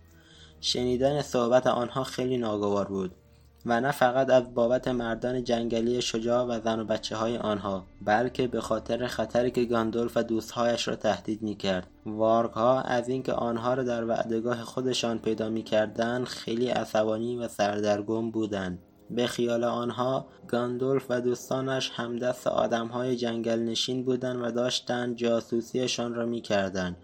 شنیدن 0.61 1.21
صحبت 1.21 1.67
آنها 1.67 2.03
خیلی 2.03 2.37
ناگوار 2.37 2.85
بود 2.85 3.11
و 3.65 3.81
نه 3.81 3.91
فقط 3.91 4.29
از 4.29 4.53
بابت 4.53 4.87
مردان 4.87 5.43
جنگلی 5.43 6.01
شجاع 6.01 6.45
و 6.45 6.59
زن 6.59 6.79
و 6.79 6.83
بچه 6.83 7.15
های 7.15 7.37
آنها 7.37 7.85
بلکه 8.01 8.47
به 8.47 8.61
خاطر 8.61 9.07
خطری 9.07 9.51
که 9.51 9.65
گاندولف 9.65 10.17
و 10.17 10.23
دوستهایش 10.23 10.87
را 10.87 10.95
تهدید 10.95 11.41
می 11.41 11.55
کرد 11.55 11.87
از 12.85 13.09
اینکه 13.09 13.33
آنها 13.33 13.73
را 13.73 13.83
در 13.83 14.05
وعدگاه 14.05 14.63
خودشان 14.63 15.19
پیدا 15.19 15.49
می 15.49 15.63
کردن 15.63 16.23
خیلی 16.23 16.67
عصبانی 16.69 17.37
و 17.37 17.47
سردرگم 17.47 18.31
بودند. 18.31 18.79
به 19.09 19.27
خیال 19.27 19.63
آنها 19.63 20.27
گاندولف 20.47 21.05
و 21.09 21.21
دوستانش 21.21 21.91
همدست 21.93 22.47
آدم 22.47 22.87
های 22.87 23.15
جنگل 23.15 23.59
نشین 23.59 24.05
بودند 24.05 24.43
و 24.43 24.51
داشتند 24.51 25.15
جاسوسیشان 25.15 26.13
را 26.13 26.25
می 26.25 26.41
کردن 26.41 26.95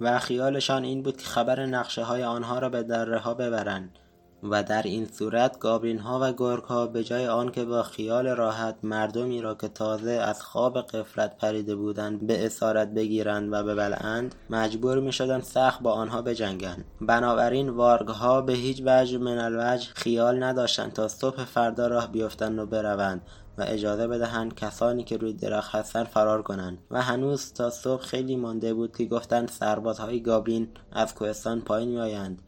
و 0.00 0.18
خیالشان 0.18 0.84
این 0.84 1.02
بود 1.02 1.16
که 1.16 1.26
خبر 1.26 1.66
نقشه 1.66 2.02
های 2.02 2.22
آنها 2.22 2.58
را 2.58 2.68
به 2.68 2.82
دره 2.82 3.18
ها 3.18 3.34
ببرند. 3.34 3.98
و 4.42 4.62
در 4.62 4.82
این 4.82 5.06
صورت 5.06 5.64
ها 5.64 6.20
و 6.20 6.56
ها 6.66 6.86
به 6.86 7.04
جای 7.04 7.26
آنکه 7.26 7.64
با 7.64 7.82
خیال 7.82 8.28
راحت 8.28 8.76
مردمی 8.82 9.40
را 9.40 9.54
که 9.54 9.68
تازه 9.68 10.10
از 10.10 10.42
خواب 10.42 10.80
قفلت 10.80 11.36
پریده 11.36 11.76
بودند 11.76 12.26
به 12.26 12.46
اسارت 12.46 12.88
بگیرند 12.88 13.52
و 13.52 13.62
ببلند 13.62 14.34
مجبور 14.50 15.10
شدند 15.10 15.42
سخت 15.42 15.82
با 15.82 15.92
آنها 15.92 16.22
بجنگند. 16.22 16.84
بنابراین 17.00 17.68
ها 18.08 18.40
به 18.40 18.52
هیچ 18.52 18.82
وجه 18.86 19.18
من 19.18 19.38
الوجه 19.38 19.88
خیال 19.94 20.42
نداشتند 20.42 20.92
تا 20.92 21.08
صبح 21.08 21.44
فردا 21.44 21.86
راه 21.86 22.12
بیفتند 22.12 22.58
و 22.58 22.66
بروند 22.66 23.20
و 23.58 23.64
اجازه 23.68 24.08
بدهند 24.08 24.54
کسانی 24.54 25.04
که 25.04 25.16
روی 25.16 25.32
درخت 25.32 25.74
هستند 25.74 26.06
فرار 26.06 26.42
کنند. 26.42 26.78
و 26.90 27.02
هنوز 27.02 27.52
تا 27.52 27.70
صبح 27.70 28.02
خیلی 28.02 28.36
مانده 28.36 28.74
بود 28.74 28.96
که 28.96 29.04
گفتند 29.04 29.48
سربازهای 29.48 30.22
گابلین 30.22 30.68
از 30.92 31.14
کوهستان 31.14 31.60
پایین 31.60 31.88
میآیند. 31.88 32.42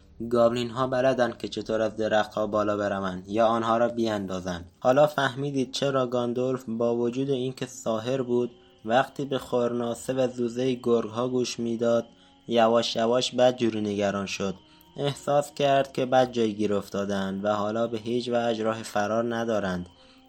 ها 0.75 0.87
بلدند 0.87 1.39
که 1.39 1.49
چطور 1.49 1.81
از 1.81 1.97
درختها 1.97 2.47
بالا 2.47 2.77
بروند 2.77 3.29
یا 3.29 3.47
آنها 3.47 3.79
را 3.79 3.89
بیاندازند. 3.89 4.65
حالا 4.79 5.07
فهمیدید 5.07 5.73
چرا 5.73 6.07
گاندولف 6.07 6.65
با 6.69 6.97
وجود 6.97 7.31
اینکه 7.31 7.67
ساحر 7.67 8.23
بود 8.23 8.51
وقتی 8.85 9.25
به 9.25 9.39
خورناسه 9.39 10.13
و 10.13 10.29
زوزه 10.29 10.75
گرگها 10.75 11.29
گوش 11.29 11.61
می‌داد 11.61 12.07
یواش 12.49 12.97
یواش 12.97 13.35
بدجوری 13.35 13.81
نگران 13.81 14.27
شد. 14.27 14.55
احساس 14.97 15.55
کرد 15.55 15.93
که 15.93 16.07
بد 16.07 16.33
جای 16.33 16.55
گیر 16.55 16.75
افتادند 16.75 17.45
و 17.45 17.49
حالا 17.49 17.87
به 17.87 17.99
هیچ 17.99 18.29
وجه 18.29 18.65
راه 18.65 18.83
فرار 18.83 19.35
ندارند. 19.35 19.87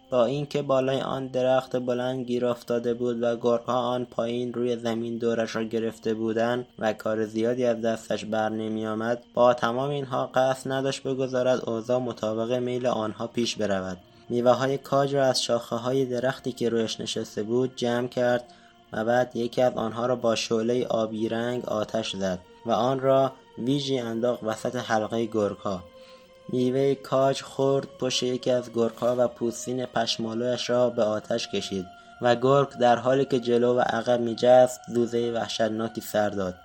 با 0.10 0.26
اینکه 0.26 0.62
بالای 0.62 1.02
آن 1.02 1.28
درخت 1.28 1.78
بلند 1.78 2.26
گیر 2.26 2.46
افتاده 2.46 2.94
بود 2.94 3.24
و 3.24 3.36
گرگها 3.36 3.80
آن 3.80 4.06
پایین 4.06 4.54
روی 4.54 4.78
زمین 4.78 5.18
دورش 5.18 5.56
را 5.56 5.64
گرفته 5.64 6.14
بودند 6.14 6.66
و 6.80 6.94
کار 6.94 7.26
زیادی 7.26 7.66
از 7.66 7.82
دستش 7.82 8.26
بر 8.26 8.50
نمیآمد 8.50 9.24
با 9.34 9.54
تمام 9.54 9.90
اینها 9.90 10.30
قصد 10.34 10.72
نداشت 10.72 11.04
بگذارد 11.04 11.70
اوضاع 11.70 12.00
مطابق 12.00 12.54
میل 12.54 12.88
آنها 12.88 13.28
پیش 13.28 13.56
برود. 13.56 13.98
میوه 14.30 14.52
های 14.52 14.78
کاج 14.78 15.16
را 15.16 15.26
از 15.26 15.44
شاخه 15.44 15.76
های 15.76 16.06
درختی 16.06 16.52
که 16.52 16.70
رویش 16.70 17.00
نشسته 17.00 17.44
بود 17.44 17.76
جمع 17.76 18.08
کرد 18.08 18.44
و 18.94 19.06
بعد 19.06 19.36
یکی 19.36 19.62
از 19.62 19.74
آنها 19.74 20.06
را 20.06 20.16
با 20.16 20.36
شعله 20.36 20.86
آبی 20.86 21.30
رنگ 21.30 21.66
آتش 21.66 22.16
زد 22.16 22.40
و 22.66 22.72
آن 22.72 23.00
را 23.00 23.32
ویژی 23.58 24.00
انداخت 24.00 24.44
وسط 24.44 24.76
حلقه 24.76 25.26
گرگها. 25.26 25.84
میوه 26.50 26.96
کاج 26.96 27.42
خورد 27.42 27.88
پشت 28.00 28.24
یکی 28.24 28.52
از 28.52 28.74
گرگها 28.74 29.16
و 29.18 29.28
پوستین 29.28 29.86
پشمالویش 29.86 30.70
را 30.70 30.90
به 30.90 31.04
آتش 31.04 31.48
کشید 31.48 31.86
و 32.22 32.36
گرگ 32.36 32.70
در 32.70 32.96
حالی 32.96 33.26
که 33.26 33.40
جلو 33.40 33.74
و 33.74 33.80
عقب 33.80 34.20
میجست 34.20 34.82
زوزه 34.88 35.32
وحشتناکی 35.32 36.02
سر 36.02 36.30
داد 36.30 36.56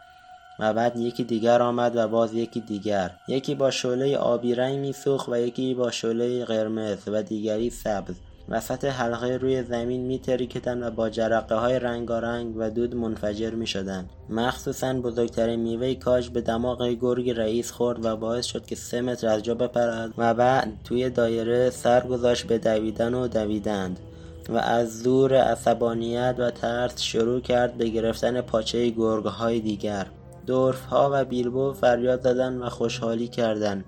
و 0.61 0.75
بعد 0.75 0.97
یکی 0.97 1.25
دیگر 1.25 1.63
آمد 1.63 1.97
و 1.97 2.09
باز 2.09 2.35
یکی 2.35 2.61
دیگر. 2.61 3.11
یکی 3.29 3.55
با 3.55 3.71
شعله 3.71 4.17
آبی 4.17 4.55
رنگ 4.55 4.79
میسوخت 4.79 5.29
و 5.29 5.37
یکی 5.37 5.75
با 5.75 5.91
شعله 5.91 6.45
قرمز 6.45 6.99
و 7.07 7.23
دیگری 7.23 7.71
سبز. 7.71 8.15
وسط 8.51 8.85
حلقه 8.85 9.37
روی 9.37 9.63
زمین 9.63 10.07
میترکیدند 10.07 10.83
و 10.83 10.91
با 10.91 11.11
جرقه 11.11 11.55
های 11.55 11.79
رنگارنگ 11.79 12.55
و 12.57 12.71
دود 12.71 12.95
منفجر 12.95 13.51
می‌شدند. 13.51 14.11
مخصوصا 14.29 14.93
بزرگترین 14.93 15.61
میوه 15.61 15.95
کاج 15.95 16.29
به 16.29 16.41
دماغ 16.41 16.89
گرگ 16.89 17.31
رئیس 17.31 17.71
خورد 17.71 18.05
و 18.05 18.17
باعث 18.17 18.47
شد 18.47 18.67
که 18.67 18.77
سه 18.77 19.01
متر 19.01 19.29
از 19.29 19.43
جا 19.43 19.55
بپرد 19.55 20.15
و 20.19 20.35
بعد 20.35 20.73
توی 20.85 21.11
دایره 21.11 21.71
سر 21.71 22.07
گذاشت 22.07 22.47
به 22.47 22.59
دویدن 22.59 23.15
و 23.15 23.29
دویدند 23.29 24.01
و 24.49 24.57
از 24.57 25.03
زور 25.03 25.35
عصبانیت 25.35 26.35
و 26.39 26.51
ترس 26.51 27.01
شروع 27.01 27.41
کرد 27.41 27.75
به 27.75 27.89
گرفتن 27.89 28.41
پاچه 28.41 28.91
گرگهای 28.91 29.61
دیگر. 29.61 30.07
دورفها 30.47 31.11
و 31.13 31.25
بیلبو 31.25 31.73
فریاد 31.73 32.23
زدند 32.23 32.63
و 32.63 32.69
خوشحالی 32.69 33.29
کردند. 33.29 33.85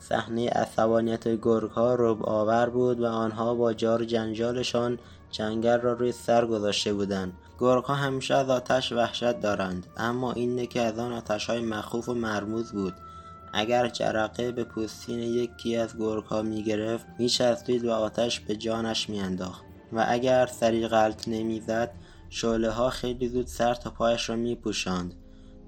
صحنه 0.00 0.48
عصبانیت 0.48 1.28
گرگها 1.28 1.94
رب 1.94 2.22
آور 2.22 2.68
بود 2.68 3.00
و 3.00 3.06
آنها 3.06 3.54
با 3.54 3.72
جار 3.72 4.04
جنجالشان 4.04 4.98
جنگل 5.30 5.80
را 5.80 5.92
روی 5.92 6.12
سر 6.12 6.46
گذاشته 6.46 6.94
بودند. 6.94 7.32
گرگها 7.58 7.94
همیشه 7.94 8.34
از 8.34 8.50
آتش 8.50 8.92
وحشت 8.92 9.40
دارند 9.40 9.86
اما 9.96 10.32
این 10.32 10.60
نکه 10.60 10.80
از 10.80 10.98
آن 10.98 11.22
های 11.48 11.60
مخوف 11.60 12.08
و 12.08 12.14
مرموز 12.14 12.72
بود. 12.72 12.94
اگر 13.52 13.88
جرقه 13.88 14.52
به 14.52 14.64
پوستین 14.64 15.18
یکی 15.18 15.76
از 15.76 15.98
گرگها 15.98 16.42
می‌گرفت 16.42 17.06
میچسبید 17.18 17.84
و 17.84 17.92
آتش 17.92 18.40
به 18.40 18.56
جانش 18.56 19.10
میانداخت. 19.10 19.64
و 19.92 20.04
اگر 20.08 20.46
سری 20.46 20.88
غلط 20.88 21.28
نمی‌زد 21.28 21.90
شعله 22.30 22.70
ها 22.70 22.90
خیلی 22.90 23.28
زود 23.28 23.46
سر 23.46 23.74
تا 23.74 23.90
پایش 23.90 24.30
را 24.30 24.36
میپوشاند. 24.36 25.14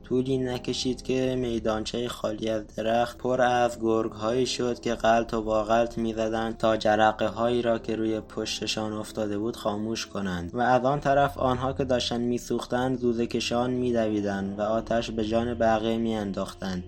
طولی 0.05 0.39
نکشید 0.39 1.03
که 1.03 1.37
میدانچه 1.39 2.09
خالی 2.09 2.49
از 2.49 2.67
درخت 2.77 3.19
پر 3.19 3.41
از 3.41 3.79
هایی 4.21 4.47
شد 4.47 4.81
که 4.81 4.95
غلط 4.95 5.35
و 5.35 5.43
با 5.43 5.65
غلط 5.65 5.99
می‌زدند 5.99 6.57
تا 6.57 6.77
جرقه 6.77 7.27
هایی 7.27 7.63
را 7.63 7.79
که 7.79 7.97
روی 7.97 8.21
پشتشان 8.21 8.93
افتاده 8.93 9.39
بود 9.39 9.57
خاموش 9.57 10.07
کنند. 10.07 10.55
و 10.55 10.61
از 10.61 10.85
آن 10.85 11.01
طرف 11.01 11.39
آنها 11.39 11.73
که 11.73 11.85
داشتند 11.85 12.21
میسوختند 12.21 12.99
زوزه 12.99 13.27
کشان 13.27 13.71
میدویدند 13.71 14.59
و 14.59 14.63
آتش 14.63 15.11
به 15.11 15.25
جان 15.25 15.55
بقیه 15.55 15.97
میانداختند. 15.97 16.85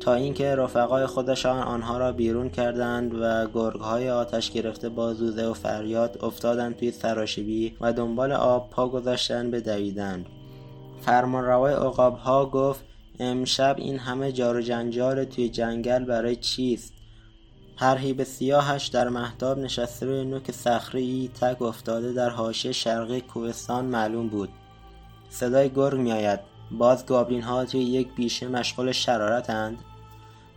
تا 0.00 0.14
اینکه 0.14 0.54
رفقای 0.54 1.06
خودشان 1.06 1.58
آنها 1.58 1.98
را 1.98 2.12
بیرون 2.12 2.50
کردند 2.50 3.14
و 3.14 3.48
های 3.80 4.10
آتش 4.10 4.50
گرفته 4.50 4.88
با 4.88 5.14
زوزه 5.14 5.46
و 5.46 5.52
فریاد 5.54 6.18
افتادند 6.22 6.76
توی 6.76 6.90
سراشیبی 6.90 7.76
و 7.80 7.92
دنبال 7.92 8.32
آب 8.32 8.70
پا 8.70 8.88
گذاشتند 8.88 9.50
بدویدند 9.50 10.26
فرمانروای 11.08 11.74
ها 12.24 12.46
گفت 12.46 12.84
امشب 13.20 13.76
این 13.78 13.98
همه 13.98 14.32
جار 14.32 14.56
و 14.56 14.60
جنجال 14.60 15.24
توی 15.24 15.48
جنگل 15.48 16.04
برای 16.04 16.36
چیست؟ 16.36 16.92
پرهیب 17.76 18.22
سیاهش 18.22 18.86
در 18.86 19.08
محتاب 19.08 19.58
نشسته 19.58 20.06
روی 20.06 20.24
نوک 20.24 20.52
صخره 20.52 21.28
تک 21.28 21.62
افتاده 21.62 22.12
در 22.12 22.30
حاشیه 22.30 22.72
شرقی 22.72 23.20
کوهستان 23.20 23.84
معلوم 23.84 24.28
بود. 24.28 24.48
صدای 25.30 25.70
گرگ 25.70 25.98
میآید. 25.98 26.40
باز 26.70 27.06
گابلین 27.06 27.42
ها 27.42 27.64
توی 27.64 27.80
یک 27.80 28.14
بیشه 28.14 28.48
مشغول 28.48 28.92
شرارتند. 28.92 29.78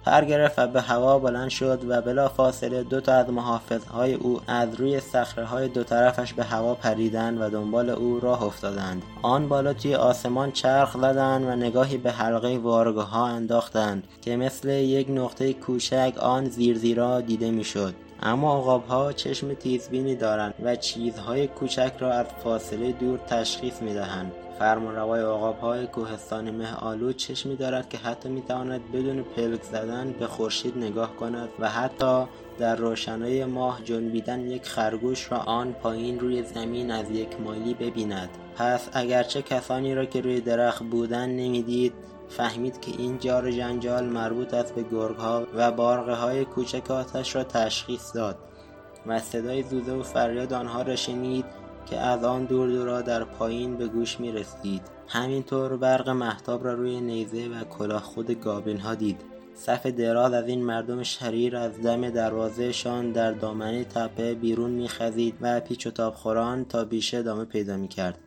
پر 0.05 0.25
گرفت 0.25 0.60
و 0.60 0.67
به 0.67 0.81
هوا 0.81 1.20
بلند 1.20 1.50
شد 1.50 1.81
و 1.88 2.01
بلا 2.01 2.29
فاصله 2.29 2.84
دو 2.84 3.01
تا 3.01 3.13
از 3.13 3.29
محافظهای 3.29 4.13
او 4.13 4.41
از 4.48 4.75
روی 4.75 5.00
صخره 5.00 5.46
های 5.46 5.67
دو 5.67 5.84
طرفش 5.84 6.34
به 6.34 6.43
هوا 6.43 6.75
پریدند 6.75 7.41
و 7.41 7.50
دنبال 7.50 7.89
او 7.89 8.20
راه 8.20 8.43
افتادند 8.43 9.03
آن 9.22 9.48
بالا 9.48 9.74
توی 9.74 9.96
آسمان 9.96 10.51
چرخ 10.51 10.98
زدند 10.98 11.46
و 11.46 11.55
نگاهی 11.55 11.98
به 11.98 12.12
حلقه 12.12 12.58
وارگاه 12.58 13.10
ها 13.10 13.27
انداختند 13.27 14.03
که 14.22 14.36
مثل 14.36 14.70
یک 14.70 15.10
نقطه 15.10 15.53
کوچک 15.53 16.13
آن 16.20 16.50
زیر 16.50 16.77
زیرا 16.77 17.22
دیده 17.22 17.51
می‌شد 17.51 17.93
اما 18.24 18.58
عقاب 18.58 18.88
ها 18.88 19.13
چشم 19.13 19.53
تیزبینی 19.53 20.15
دارند 20.15 20.53
و 20.63 20.75
چیزهای 20.75 21.48
کوچک 21.48 21.93
را 22.00 22.13
از 22.13 22.25
فاصله 22.43 22.91
دور 22.91 23.20
تشخیص 23.29 23.81
می 23.81 23.93
دهند. 23.93 24.31
فرمانروای 24.62 25.22
های 25.62 25.88
کوهستان 25.88 26.51
مه 26.51 26.75
آلود 26.75 27.18
چشمی 27.18 27.56
دارد 27.56 27.89
که 27.89 27.98
حتی 27.98 28.30
می 28.30 28.41
تواند 28.41 28.91
بدون 28.91 29.24
پلک 29.24 29.63
زدن 29.63 30.15
به 30.20 30.27
خورشید 30.27 30.77
نگاه 30.77 31.15
کند 31.15 31.50
و 31.60 31.70
حتی 31.70 32.24
در 32.60 32.75
روشنایی 32.75 33.46
ماه 33.46 33.82
جنبیدن 33.84 34.39
یک 34.39 34.65
خرگوش 34.65 35.32
را 35.32 35.38
آن 35.38 35.74
پایین 35.74 36.20
روی 36.20 36.44
زمین 36.44 36.91
از 36.91 37.12
یک 37.12 37.41
مایلی 37.41 37.74
ببیند. 37.74 38.30
پس 38.56 38.89
اگرچه 38.94 39.41
کسانی 39.41 39.96
را 39.96 40.06
که 40.06 40.22
روی 40.22 40.41
درخت 40.41 40.84
بودن 40.84 41.30
نمی‌دید 41.30 41.94
فهمید 42.30 42.82
که 42.82 42.91
این 42.98 43.20
جار 43.20 43.51
جنجال 43.51 44.06
مربوط 44.06 44.53
است 44.53 44.75
به 44.75 45.13
ها 45.20 45.48
و 45.56 45.72
بارقه 45.72 46.13
های 46.13 46.46
کوچک 46.46 46.91
آتش 46.91 47.36
را 47.36 47.44
تشخیص 47.44 48.15
داد 48.15 48.38
و 49.06 49.20
صدای 49.20 49.63
زوزه 49.63 49.91
و 49.91 50.03
فریاد 50.03 50.53
آنها 50.53 50.82
را 50.82 50.96
شنید 50.96 51.61
که 51.85 52.00
از 52.00 52.23
آن 52.23 52.45
دور 52.45 52.69
دورا 52.69 53.01
در 53.01 53.23
پایین 53.23 53.77
به 53.77 53.88
گوش 53.88 54.19
می 54.19 54.31
رسید. 54.31 54.81
همینطور 55.07 55.77
برق 55.77 56.09
محتاب 56.09 56.65
را 56.65 56.73
روی 56.73 57.01
نیزه 57.01 57.47
و 57.47 57.63
کلاه 57.63 58.01
خود 58.01 58.31
گابلین 58.31 58.79
ها 58.79 58.95
دید. 58.95 59.21
صف 59.55 59.85
دراز 59.85 60.33
از 60.33 60.47
این 60.47 60.63
مردم 60.63 61.03
شریر 61.03 61.57
از 61.57 61.81
دم 61.81 62.09
دروازهشان 62.09 63.11
در 63.11 63.31
دامنه 63.31 63.83
تپه 63.83 64.33
بیرون 64.33 64.71
میخزید 64.71 65.35
و 65.41 65.59
پیچ 65.59 65.88
و 65.88 65.91
تاب 65.91 66.13
خوران 66.13 66.65
تا 66.65 66.85
بیشه 66.85 67.17
ادامه 67.17 67.45
پیدا 67.45 67.77
می‌کرد 67.77 68.17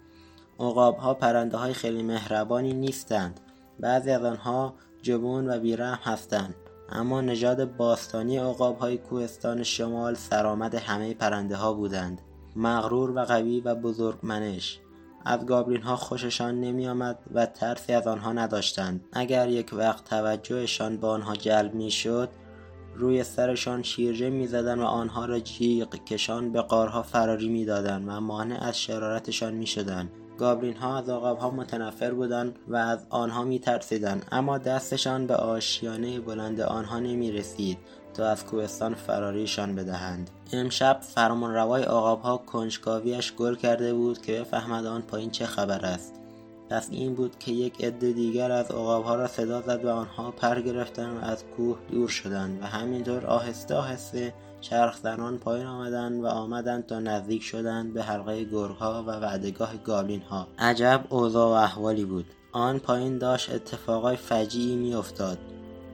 عقاب 0.60 0.96
ها 0.96 1.14
پرنده 1.14 1.56
های 1.56 1.72
خیلی 1.72 2.02
مهربانی 2.02 2.72
نیستند. 2.72 3.40
بعضی 3.80 4.10
از 4.10 4.24
آنها 4.24 4.74
جبون 5.02 5.50
و 5.50 5.58
بیرحم 5.58 6.12
هستند. 6.12 6.54
اما 6.88 7.20
نژاد 7.20 7.76
باستانی 7.76 8.38
عقاب 8.38 8.78
های 8.78 8.98
کوهستان 8.98 9.62
شمال 9.62 10.14
سرآمد 10.14 10.74
همه 10.74 11.14
پرنده 11.14 11.56
ها 11.56 11.72
بودند. 11.72 12.20
مغرور 12.56 13.10
و 13.10 13.24
قوی 13.24 13.60
و 13.60 13.74
بزرگمنش 13.74 14.80
از 15.24 15.46
گابلین 15.46 15.82
ها 15.82 15.96
خوششان 15.96 16.60
نمی 16.60 16.88
آمد 16.88 17.18
و 17.34 17.46
ترسی 17.46 17.92
از 17.92 18.06
آنها 18.06 18.32
نداشتند 18.32 19.04
اگر 19.12 19.48
یک 19.48 19.70
وقت 19.72 20.04
توجهشان 20.04 20.96
به 20.96 21.06
آنها 21.06 21.36
جلب 21.36 21.74
می 21.74 21.90
شد 21.90 22.28
روی 22.96 23.24
سرشان 23.24 23.82
شیرجه 23.82 24.30
می 24.30 24.46
زدن 24.46 24.78
و 24.78 24.84
آنها 24.84 25.24
را 25.24 25.40
جیغ 25.40 26.04
کشان 26.04 26.52
به 26.52 26.62
قارها 26.62 27.02
فراری 27.02 27.48
می 27.48 27.64
دادن 27.64 28.04
و 28.08 28.20
مانع 28.20 28.64
از 28.64 28.80
شرارتشان 28.80 29.54
می 29.54 29.66
شدن. 29.66 30.10
گابلین 30.38 30.76
ها 30.76 30.98
از 30.98 31.08
عقاب 31.08 31.38
ها 31.38 31.50
متنفر 31.50 32.10
بودند 32.10 32.58
و 32.68 32.76
از 32.76 33.06
آنها 33.10 33.44
می 33.44 33.58
ترسیدن. 33.58 34.22
اما 34.32 34.58
دستشان 34.58 35.26
به 35.26 35.36
آشیانه 35.36 36.20
بلند 36.20 36.60
آنها 36.60 36.98
نمی 36.98 37.32
رسید 37.32 37.78
تا 38.14 38.28
از 38.28 38.44
کوهستان 38.44 38.94
فراریشان 38.94 39.74
بدهند. 39.74 40.30
امشب 40.52 41.00
فرمانروای 41.00 41.82
عقابها 41.82 42.36
کنجکاویش 42.36 43.34
گل 43.34 43.54
کرده 43.54 43.94
بود 43.94 44.22
که 44.22 44.40
بفهمد 44.40 44.86
آن 44.86 45.02
پایین 45.02 45.30
چه 45.30 45.46
خبر 45.46 45.86
است. 45.86 46.14
پس 46.70 46.88
این 46.90 47.14
بود 47.14 47.38
که 47.38 47.52
یک 47.52 47.84
عده 47.84 48.12
دیگر 48.12 48.50
از 48.50 48.70
عقابها 48.70 49.14
را 49.14 49.26
صدا 49.26 49.62
زد 49.62 49.84
و 49.84 49.88
آنها 49.88 50.30
پر 50.30 50.60
گرفتند 50.60 51.16
و 51.16 51.24
از 51.24 51.44
کوه 51.56 51.78
دور 51.90 52.08
شدند 52.08 52.62
و 52.62 52.66
همینطور 52.66 53.26
آهسته 53.26 53.74
آهسته 53.74 54.34
چرخ 54.60 54.96
زنان 54.96 55.38
پایین 55.38 55.66
آمدند 55.66 56.24
و 56.24 56.26
آمدند 56.26 56.86
تا 56.86 57.00
نزدیک 57.00 57.42
شدند 57.42 57.94
به 57.94 58.02
حلقه 58.02 58.44
گرگها 58.44 59.02
و 59.02 59.06
وعدگاه 59.06 59.76
گابلین 59.76 60.20
ها 60.20 60.48
عجب 60.58 61.04
اوضاع 61.08 61.48
و 61.48 61.64
احوالی 61.64 62.04
بود. 62.04 62.26
آن 62.52 62.78
پایین 62.78 63.18
داشت 63.18 63.54
اتفاقای 63.54 64.16
فجیعی 64.16 64.76
میافتاد. 64.76 65.38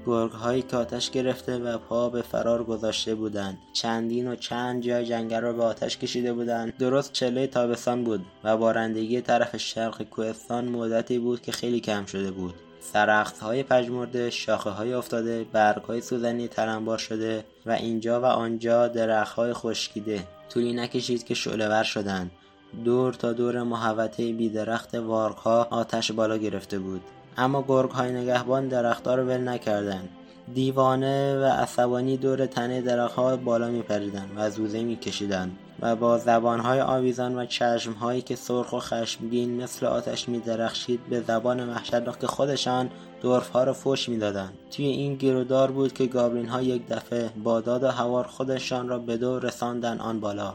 هایی 0.07 0.63
که 0.63 0.77
آتش 0.77 1.11
گرفته 1.11 1.59
و 1.59 1.79
پا 1.79 2.09
به 2.09 2.23
فرار 2.23 2.65
گذاشته 2.65 3.15
بودند. 3.15 3.59
چندین 3.73 4.29
و 4.29 4.37
چند 4.37 4.83
جای 4.83 5.07
جنگل 5.07 5.41
را 5.41 5.53
به 5.53 5.63
آتش 5.63 5.99
کشیده 5.99 6.33
بودند. 6.33 6.77
درست 6.77 7.13
چله 7.13 7.47
تابستان 7.47 8.05
بود 8.05 8.25
و 8.45 8.57
بارندگی 8.57 9.21
طرف 9.21 9.57
شرق 9.57 10.03
کوهستان 10.03 10.69
مدتی 10.69 11.19
بود 11.19 11.43
که 11.43 11.53
خیلی 11.53 11.81
کم 11.81 12.07
شده 12.07 12.31
بود. 12.31 12.55
سرخت 12.81 13.39
های 13.39 13.63
پژمرده 13.63 14.31
شاخه 14.31 14.71
های 14.71 14.93
افتاده 14.93 15.45
برگ 15.53 15.83
های 15.83 16.01
سوزنی 16.01 16.49
ترنبار 16.49 16.99
شده 16.99 17.45
و 17.67 17.71
اینجا 17.71 18.21
و 18.21 18.25
آنجا 18.25 18.89
درخت 18.89 19.35
های 19.35 19.53
خشکیده. 19.53 20.27
طولی 20.49 20.73
نکشید 20.73 21.25
که 21.25 21.35
شعله 21.35 21.83
شدند. 21.83 22.31
دور 22.85 23.13
تا 23.13 23.33
دور 23.33 23.63
محوطه 23.63 24.33
بیدرخت 24.33 24.95
وارقها 24.95 25.69
آتش 25.71 26.13
بالا 26.13 26.37
گرفته 26.37 26.79
بود. 26.79 27.01
اما 27.41 27.65
گرگ 27.69 27.91
های 27.91 28.13
نگهبان 28.13 28.69
درختها 28.69 29.15
را 29.15 29.25
ول 29.25 29.49
نکردند. 29.49 30.09
دیوانه 30.55 31.39
و 31.39 31.45
عصبانی 31.45 32.17
دور 32.17 32.47
تنه 32.47 32.81
درختها 32.81 33.37
بالا 33.37 33.69
میپریدند 33.69 34.31
و 34.37 34.51
زوزه 34.51 34.83
میکشیدند 34.83 35.57
و 35.81 35.97
با 35.97 36.19
زبانهای 36.19 36.81
آویزان 36.81 37.39
و 37.39 37.47
چشمهایی 37.47 38.23
که 38.23 38.37
سرخ 38.37 38.73
و 38.73 38.79
خشمگین 38.79 39.63
مثل 39.63 39.87
آتش 39.87 40.29
میدرخشید 40.29 41.01
به 41.11 41.21
زبان 41.21 41.69
وحشتناک 41.69 42.27
خودشان 42.27 42.91
دورفها 43.23 43.65
را 43.65 43.73
فش 43.73 44.09
می‌دادند. 44.09 44.53
توی 44.71 44.87
این 44.87 45.15
گیرودار 45.15 45.71
بود 45.71 45.93
که 45.93 46.07
گابلین 46.07 46.49
ها 46.49 46.63
یک 46.63 46.89
دفعه 46.89 47.31
با 47.45 47.61
داد 47.61 47.83
و 47.83 47.89
هوار 47.89 48.25
خودشان 48.25 48.89
را 48.89 48.99
به 48.99 49.17
دور 49.17 49.43
رساندن 49.43 50.01
آن 50.01 50.21
بالا. 50.21 50.55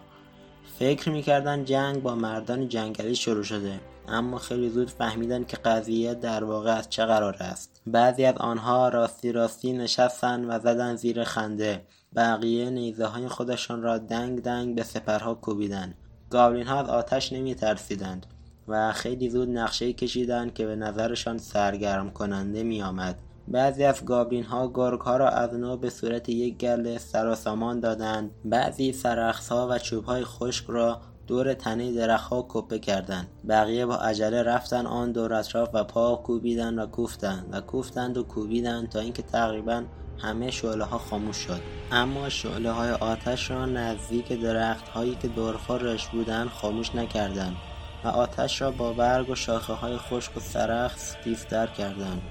فکر 0.79 1.09
می‌کردند 1.09 1.65
جنگ 1.65 2.03
با 2.03 2.15
مردان 2.15 2.69
جنگلی 2.69 3.15
شروع 3.15 3.43
شده. 3.43 3.79
اما 4.07 4.37
خیلی 4.37 4.69
زود 4.69 4.89
فهمیدند 4.89 5.47
که 5.47 5.57
قضیه 5.57 6.13
در 6.13 6.43
واقع 6.43 6.77
از 6.77 6.89
چه 6.89 7.05
قرار 7.05 7.35
است. 7.39 7.81
بعضی 7.87 8.25
از 8.25 8.37
آنها 8.37 8.89
راستی 8.89 9.31
راستی 9.31 9.73
نشستند 9.73 10.45
و 10.49 10.59
زدن 10.59 10.95
زیر 10.95 11.23
خنده. 11.23 11.85
بقیه 12.15 12.69
نیزه 12.69 13.05
های 13.05 13.27
خودشان 13.27 13.81
را 13.81 13.97
دنگ 13.97 14.41
دنگ 14.41 14.75
به 14.75 14.83
سپرها 14.83 15.33
کوبیدند 15.33 15.95
گاولین 16.29 16.67
ها 16.67 16.79
از 16.79 16.89
آتش 16.89 17.33
نمی 17.33 17.55
ترسیدند 17.55 18.25
و 18.67 18.91
خیلی 18.93 19.29
زود 19.29 19.49
نقشه 19.49 19.93
کشیدند 19.93 20.53
که 20.53 20.65
به 20.65 20.75
نظرشان 20.75 21.37
سرگرم 21.37 22.09
کننده 22.09 22.63
می 22.63 22.81
آمد. 22.81 23.19
بعضی 23.47 23.83
از 23.83 24.05
گابلین 24.05 24.43
ها 24.43 24.71
گرگ 24.73 24.99
ها 24.99 25.17
را 25.17 25.29
از 25.29 25.53
نو 25.53 25.77
به 25.77 25.89
صورت 25.89 26.29
یک 26.29 26.57
گله 26.57 26.97
سراسامان 26.97 27.79
دادند. 27.79 28.31
بعضی 28.45 28.93
سرخص 28.93 29.49
ها 29.49 29.67
و 29.71 29.79
چوب 29.79 30.05
های 30.05 30.23
خشک 30.23 30.65
را 30.67 31.01
دور 31.27 31.53
تنه 31.53 31.91
درختها 31.91 32.45
کپه 32.49 32.79
کردند. 32.79 33.27
بقیه 33.49 33.85
با 33.85 33.95
عجله 33.95 34.43
رفتن 34.43 34.85
آن 34.85 35.11
دور 35.11 35.33
اطراف 35.33 35.69
و 35.73 35.83
پا 35.83 36.15
کوبیدند 36.15 36.79
و 36.79 36.85
کوفتند 36.85 37.49
و 37.51 37.61
کوفتند 37.61 38.17
و 38.17 38.23
کوبیدند 38.23 38.89
تا 38.89 38.99
اینکه 38.99 39.21
تقریبا 39.21 39.83
همه 40.17 40.51
شعله 40.51 40.83
ها 40.83 40.97
خاموش 40.97 41.37
شد. 41.37 41.61
اما 41.91 42.29
شعله 42.29 42.71
های 42.71 42.91
آتش 42.91 43.51
را 43.51 43.65
نزدیک 43.65 44.41
درخت 44.41 44.87
هایی 44.87 45.15
که 45.15 45.27
دورها 45.27 45.77
رش 45.77 46.07
بودند 46.07 46.49
خاموش 46.49 46.95
نکردند 46.95 47.55
و 48.03 48.07
آتش 48.07 48.61
را 48.61 48.71
با 48.71 48.93
برگ 48.93 49.29
و 49.29 49.35
شاخه 49.35 49.73
های 49.73 49.97
خشک 49.97 50.37
و 50.37 50.39
سرخ 50.39 50.95
تیزتر 51.23 51.67
کردند. 51.67 52.21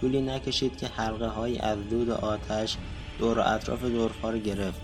طولی 0.00 0.22
نکشید 0.22 0.76
که 0.76 0.86
حلقه 0.86 1.26
های 1.26 1.58
از 1.58 1.78
دود 1.90 2.10
آتش 2.10 2.76
دور 3.18 3.38
و 3.38 3.42
اطراف 3.46 3.84
دورها 3.84 4.30
را 4.30 4.38
گرفت. 4.38 4.80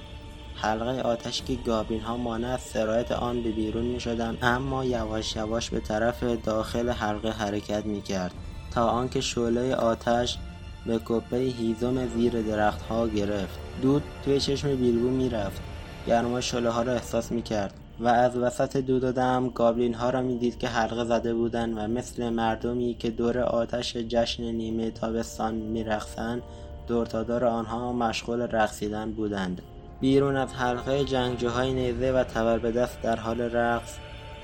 حلقه 0.63 1.01
آتش 1.01 1.43
که 1.43 1.55
گابین 1.55 2.01
ها 2.01 2.17
مانع 2.17 2.49
از 2.49 2.61
سرایت 2.61 3.13
آن 3.13 3.43
به 3.43 3.51
بیرون 3.51 3.85
می 3.85 4.01
شدن 4.01 4.39
اما 4.43 4.85
یواش 4.85 5.37
یواش 5.37 5.71
به 5.71 5.81
طرف 5.81 6.23
داخل 6.23 6.91
حلقه 6.91 7.31
حرکت 7.31 7.87
می 7.87 8.03
کرد 8.03 8.33
تا 8.71 8.89
آنکه 8.89 9.21
شعله 9.21 9.75
آتش 9.75 10.39
به 10.87 11.01
کپه 11.05 11.37
هیزم 11.37 12.07
زیر 12.07 12.43
درخت 12.43 12.83
ها 12.83 13.09
گرفت. 13.09 13.59
دود 13.83 14.03
توی 14.25 14.41
چشم 14.41 14.77
بیلبو 14.77 15.09
می 15.09 15.29
رفت 15.29 15.63
گرما 16.07 16.41
شعله 16.41 16.71
ها 16.71 16.83
را 16.83 16.93
احساس 16.93 17.33
می 17.33 17.43
کرد 17.43 17.75
و 18.01 18.09
از 18.09 18.37
وسط 18.37 18.77
دود 18.77 19.05
و 19.05 19.13
دم 19.13 19.49
گابلین 19.49 19.95
ها 19.95 20.11
را 20.11 20.23
می 20.23 20.39
دید 20.39 20.59
که 20.59 20.69
حلقه 20.69 21.05
زده 21.05 21.35
بودند 21.35 21.79
و 21.79 21.81
مثل 21.81 22.29
مردمی 22.29 22.97
که 22.99 23.11
دور 23.11 23.39
آتش 23.39 23.97
جشن 23.97 24.43
نیمه 24.43 24.91
تابستان 24.91 25.55
می 25.55 25.85
رخصن 25.85 26.43
دور 26.87 27.07
تا 27.07 27.23
دور 27.23 27.45
آنها 27.45 27.93
مشغول 27.93 28.41
رقصیدن 28.41 29.13
بودند. 29.13 29.63
بیرون 30.01 30.37
از 30.37 30.55
حلقه 30.55 31.05
جنگجوهای 31.05 31.73
نیزه 31.73 32.13
و 32.13 32.25
تبر 32.25 32.59
به 32.59 32.73
دست 32.73 33.03
در 33.03 33.17
حال 33.17 33.41
رقص 33.41 33.97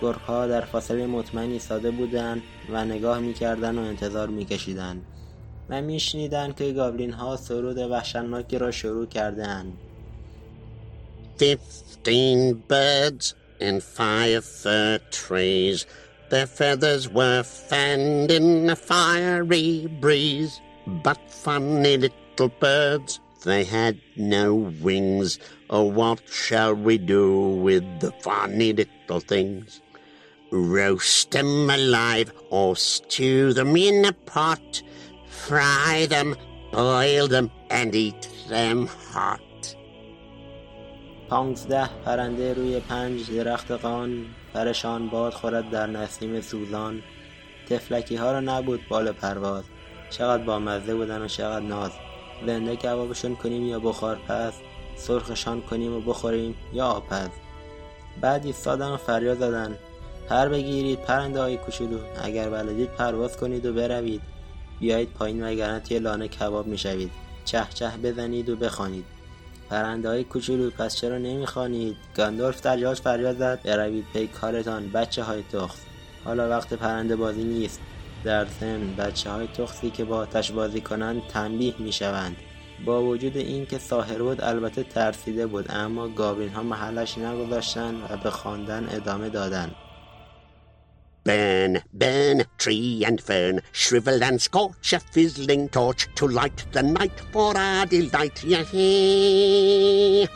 گرگها 0.03 0.47
در 0.47 0.61
فاصله 0.61 1.07
مطمئن 1.07 1.51
ایستاده 1.51 1.91
بودند 1.91 2.43
و 2.73 2.85
نگاه 2.85 3.19
می‌کردند 3.19 3.79
و 3.79 3.81
انتظار 3.81 4.29
میکشیدند 4.29 5.03
و 5.71 5.83
میشنیدند 5.83 6.57
که 6.57 6.73
گابلین 6.73 7.13
ها 7.13 7.37
سرود 7.37 7.79
وحشتناکی 7.79 8.59
را 8.59 8.71
شروع 8.71 9.07
کردهاند. 9.07 9.73
Fifteen 11.39 12.63
birds 12.73 13.35
in 13.61 13.81
five 13.81 14.45
fir 14.63 14.99
trees. 15.11 15.87
Their 16.31 16.47
feathers 16.47 17.03
were 17.19 17.43
fanned 17.43 18.31
in 18.39 18.71
a 18.71 18.77
fiery 18.91 19.87
breeze. 20.03 20.61
But 21.07 21.21
funny 21.45 21.97
little 22.05 22.51
birds 22.61 23.21
they 23.44 23.64
had 23.64 23.96
no 24.16 24.54
wings. 24.56 25.40
Oh, 25.70 25.84
what 25.84 26.22
shall 26.30 26.74
we 26.74 26.98
do 26.98 27.26
with 27.66 27.86
the 28.00 28.12
funny 28.24 28.74
little 28.74 29.20
things? 29.20 29.82
Roast 30.52 31.32
them 31.32 31.70
alive 31.70 32.32
or 32.50 32.76
stew 32.76 33.54
them 33.54 33.76
in 33.76 34.06
a 34.06 34.14
pot. 34.14 34.84
Fry 35.28 36.08
them, 36.10 36.36
boil 36.72 37.28
them, 37.28 37.50
and 37.70 37.96
eat 37.96 38.30
them 38.50 38.88
hot. 38.88 39.42
پانزده 41.30 41.90
پرنده 42.06 42.54
روی 42.54 42.80
پنج 42.80 43.32
درخت 43.32 43.72
قان 43.72 44.26
پرشان 44.54 45.10
باد 45.10 45.34
خورد 45.34 45.70
در 45.70 45.88
نسیم 45.88 46.42
سوزان 46.42 47.04
تفلکی 47.70 48.16
ها 48.16 48.32
را 48.32 48.40
نبود 48.40 48.88
بال 48.90 49.12
پرواز 49.12 49.64
چقدر 50.10 50.44
با 50.44 50.60
مزه 50.60 50.96
بودن 50.96 51.22
و 51.22 51.28
چقدر 51.28 51.66
ناز 51.66 51.92
زنده 52.47 52.77
کبابشون 52.77 53.37
کنیم 53.37 53.67
یا 53.67 53.79
بخار 53.79 54.19
پس 54.29 54.53
سرخشان 54.97 55.61
کنیم 55.61 55.93
و 55.93 56.01
بخوریم 56.01 56.55
یا 56.73 56.87
آپز 56.87 57.29
بعد 58.21 58.47
ایستادن 58.47 58.89
و 58.89 58.97
فریاد 58.97 59.39
زدن. 59.39 59.79
پر 60.29 60.49
بگیرید 60.49 61.01
پرنده 61.01 61.41
های 61.41 61.57
کوچولو. 61.57 61.99
اگر 62.23 62.51
بلدید 62.51 62.91
پرواز 62.91 63.37
کنید 63.37 63.67
و 63.67 63.73
بروید. 63.73 64.23
بیایید 64.81 65.13
پایین 65.13 65.45
وگرنه 65.45 65.81
توی 65.81 65.99
لانه 65.99 66.29
کباب 66.29 66.67
می‌شوید. 66.67 67.11
چه 67.45 67.63
چه 67.75 67.91
بزنید 68.03 68.49
و 68.49 68.57
بخوانید. 68.57 69.05
پرنده 69.71 70.09
های 70.09 70.25
کوچولو 70.25 70.71
پس 70.71 70.97
چرا 70.97 71.19
نمی‌خوانید؟ 71.19 71.97
گاندالف 72.17 72.61
در 72.61 72.81
جاش 72.81 73.01
فریاد 73.01 73.39
زد. 73.39 73.61
بروید 73.65 74.05
پی 74.13 74.27
کارتان 74.27 74.91
بچه 74.91 75.23
های 75.23 75.43
تخت. 75.53 75.79
حالا 76.25 76.49
وقت 76.49 76.75
پرنده 76.75 77.17
بازی 77.17 77.45
نیست. 77.45 77.81
در 78.27 78.47
ضمن 78.61 78.97
بچه 78.97 79.31
های 79.31 79.47
تخصی 79.47 79.91
که 79.91 80.05
با 80.05 80.17
آتش 80.17 80.51
بازی 80.51 80.81
کنند 80.81 81.23
تنبیه 81.29 81.75
می 81.79 81.93
شوند. 81.93 82.37
با 82.85 83.03
وجود 83.03 83.37
اینکه 83.37 83.79
ساهرود 83.79 84.41
البته 84.41 84.83
ترسیده 84.83 85.47
بود 85.47 85.67
اما 85.69 86.09
گابین 86.09 86.49
ها 86.49 86.63
محلش 86.63 87.19
نگذاشتن 87.19 87.95
و 87.95 88.17
به 88.17 88.31
خواندن 88.31 88.89
ادامه 88.93 89.29
دادند. 89.29 89.75
Burn, 91.29 91.73
burn, 92.03 92.39
tree 92.63 93.05
and 93.09 93.19
fern, 93.29 93.57
shrivel 93.73 94.19
and 94.29 94.39
scorch 94.47 94.89
a 94.93 95.01
fizzling 95.15 95.65
torch 95.77 96.03
to 96.19 96.25
light 96.39 96.61
the 96.75 96.83
night 96.99 97.19
for 97.33 97.53
our 97.57 97.87
delight, 97.87 98.39
yea. 98.53 100.29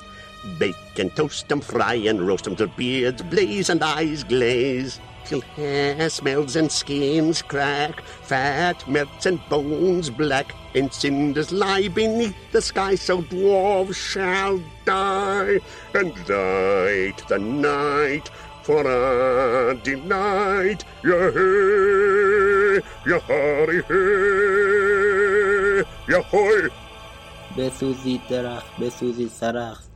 Bake 0.60 0.96
and 1.02 1.10
toast 1.18 1.48
them, 1.48 1.60
fry 1.60 1.98
and 2.10 2.18
roast 2.28 2.44
them 2.44 2.56
till 2.56 2.72
beards 2.80 3.22
blaze 3.32 3.68
and 3.72 3.82
eyes 3.84 4.22
glaze. 4.32 4.92
till 5.25 5.41
hair 5.41 6.09
smells 6.09 6.55
and 6.55 6.71
skins 6.71 7.41
crack, 7.41 8.01
fat 8.01 8.87
melts 8.87 9.25
and 9.25 9.39
bones 9.49 10.09
black, 10.09 10.53
and 10.75 10.93
cinders 10.93 11.51
lie 11.51 11.87
beneath 11.87 12.35
the 12.51 12.61
sky, 12.61 12.95
so 12.95 13.21
dwarves 13.23 13.95
shall 13.95 14.61
die, 14.85 15.59
and 15.93 16.13
light 16.29 17.23
the 17.27 17.39
night 17.39 18.29
for 18.63 18.81
a 18.81 19.75
delight. 19.83 20.83
Yahoo, 21.03 22.81
yahari, 23.05 23.83
yahoy. 26.07 26.71
بسوزید 27.57 28.21
درخت 28.29 28.79
بسوزید 28.79 29.29
سرخت 29.29 29.88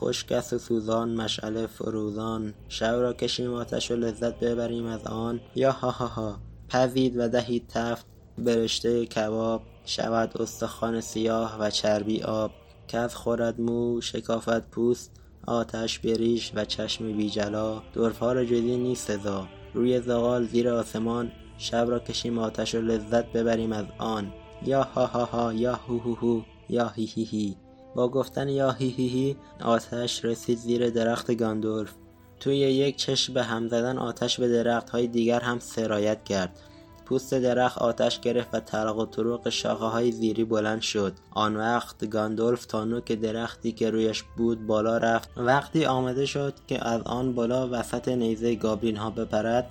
خشک 0.00 0.42
و 0.52 0.58
سوزان 0.58 1.14
مشعله 1.14 1.66
فروزان. 1.66 2.54
شب 2.68 2.86
را 2.86 3.12
کشیم 3.12 3.54
آتش 3.54 3.90
و 3.90 3.96
لذت 3.96 4.40
ببریم 4.40 4.86
از 4.86 5.06
آن. 5.06 5.40
یا 5.54 5.72
ها 5.72 5.90
ها 5.90 6.06
ها. 6.06 6.38
پزید 6.68 7.14
و 7.16 7.28
دهید 7.28 7.66
تفت 7.68 8.06
برشته 8.38 9.06
کباب. 9.06 9.62
شود 9.84 10.42
استخوان 10.42 11.00
سیاه 11.00 11.56
و 11.60 11.70
چربی 11.70 12.22
آب. 12.22 12.50
کف 12.88 13.14
خورد 13.14 13.60
مو 13.60 14.00
شکافت 14.00 14.70
پوست. 14.70 15.10
آتش 15.46 15.98
بریش 15.98 16.52
و 16.54 16.64
چشم 16.64 17.16
بی 17.16 17.30
جلا. 17.30 17.82
دورفار 17.92 18.44
جزی 18.44 18.76
نیست 18.76 19.12
سزا. 19.12 19.48
روی 19.74 20.00
زغال 20.00 20.46
زیر 20.46 20.68
آسمان. 20.68 21.32
شب 21.58 21.86
را 21.90 21.98
کشیم 21.98 22.38
آتش 22.38 22.74
و 22.74 22.80
لذت 22.80 23.32
ببریم 23.32 23.72
از 23.72 23.86
آن. 23.98 24.32
یا 24.66 24.82
ها 24.82 25.06
ها 25.06 25.24
ها 25.24 25.52
یا 25.52 25.74
هو 25.74 25.98
هو 25.98 26.14
هو. 26.14 26.40
یا 26.68 26.88
هی 26.88 27.04
هی 27.04 27.24
هی. 27.24 27.56
با 27.94 28.08
گفتن 28.08 28.48
یا 28.48 28.70
هی 28.70 28.88
هی 28.88 29.08
هی 29.08 29.36
آتش 29.64 30.24
رسید 30.24 30.58
زیر 30.58 30.90
درخت 30.90 31.34
گاندورف. 31.34 31.92
توی 32.40 32.56
یک 32.56 32.96
چشم 32.96 33.34
به 33.34 33.42
هم 33.42 33.68
زدن 33.68 33.98
آتش 33.98 34.40
به 34.40 34.48
درخت 34.48 34.90
های 34.90 35.06
دیگر 35.06 35.40
هم 35.40 35.58
سرایت 35.58 36.24
کرد. 36.24 36.60
پوست 37.04 37.34
درخت 37.34 37.78
آتش 37.78 38.20
گرفت 38.20 38.54
و 38.54 38.60
طرق 38.60 38.96
و 38.96 39.06
طرق 39.06 39.48
شاخه 39.48 39.84
های 39.84 40.12
زیری 40.12 40.44
بلند 40.44 40.80
شد. 40.80 41.12
آن 41.30 41.56
وقت 41.56 42.10
گاندولف 42.10 42.66
تا 42.66 42.84
نوک 42.84 43.12
درختی 43.12 43.72
که 43.72 43.90
رویش 43.90 44.22
بود 44.22 44.66
بالا 44.66 44.98
رفت. 44.98 45.30
وقتی 45.36 45.84
آمده 45.84 46.26
شد 46.26 46.54
که 46.66 46.88
از 46.88 47.02
آن 47.02 47.32
بالا 47.32 47.68
وسط 47.72 48.08
نیزه 48.08 48.54
گابلین 48.54 48.96
ها 48.96 49.10
بپرد 49.10 49.70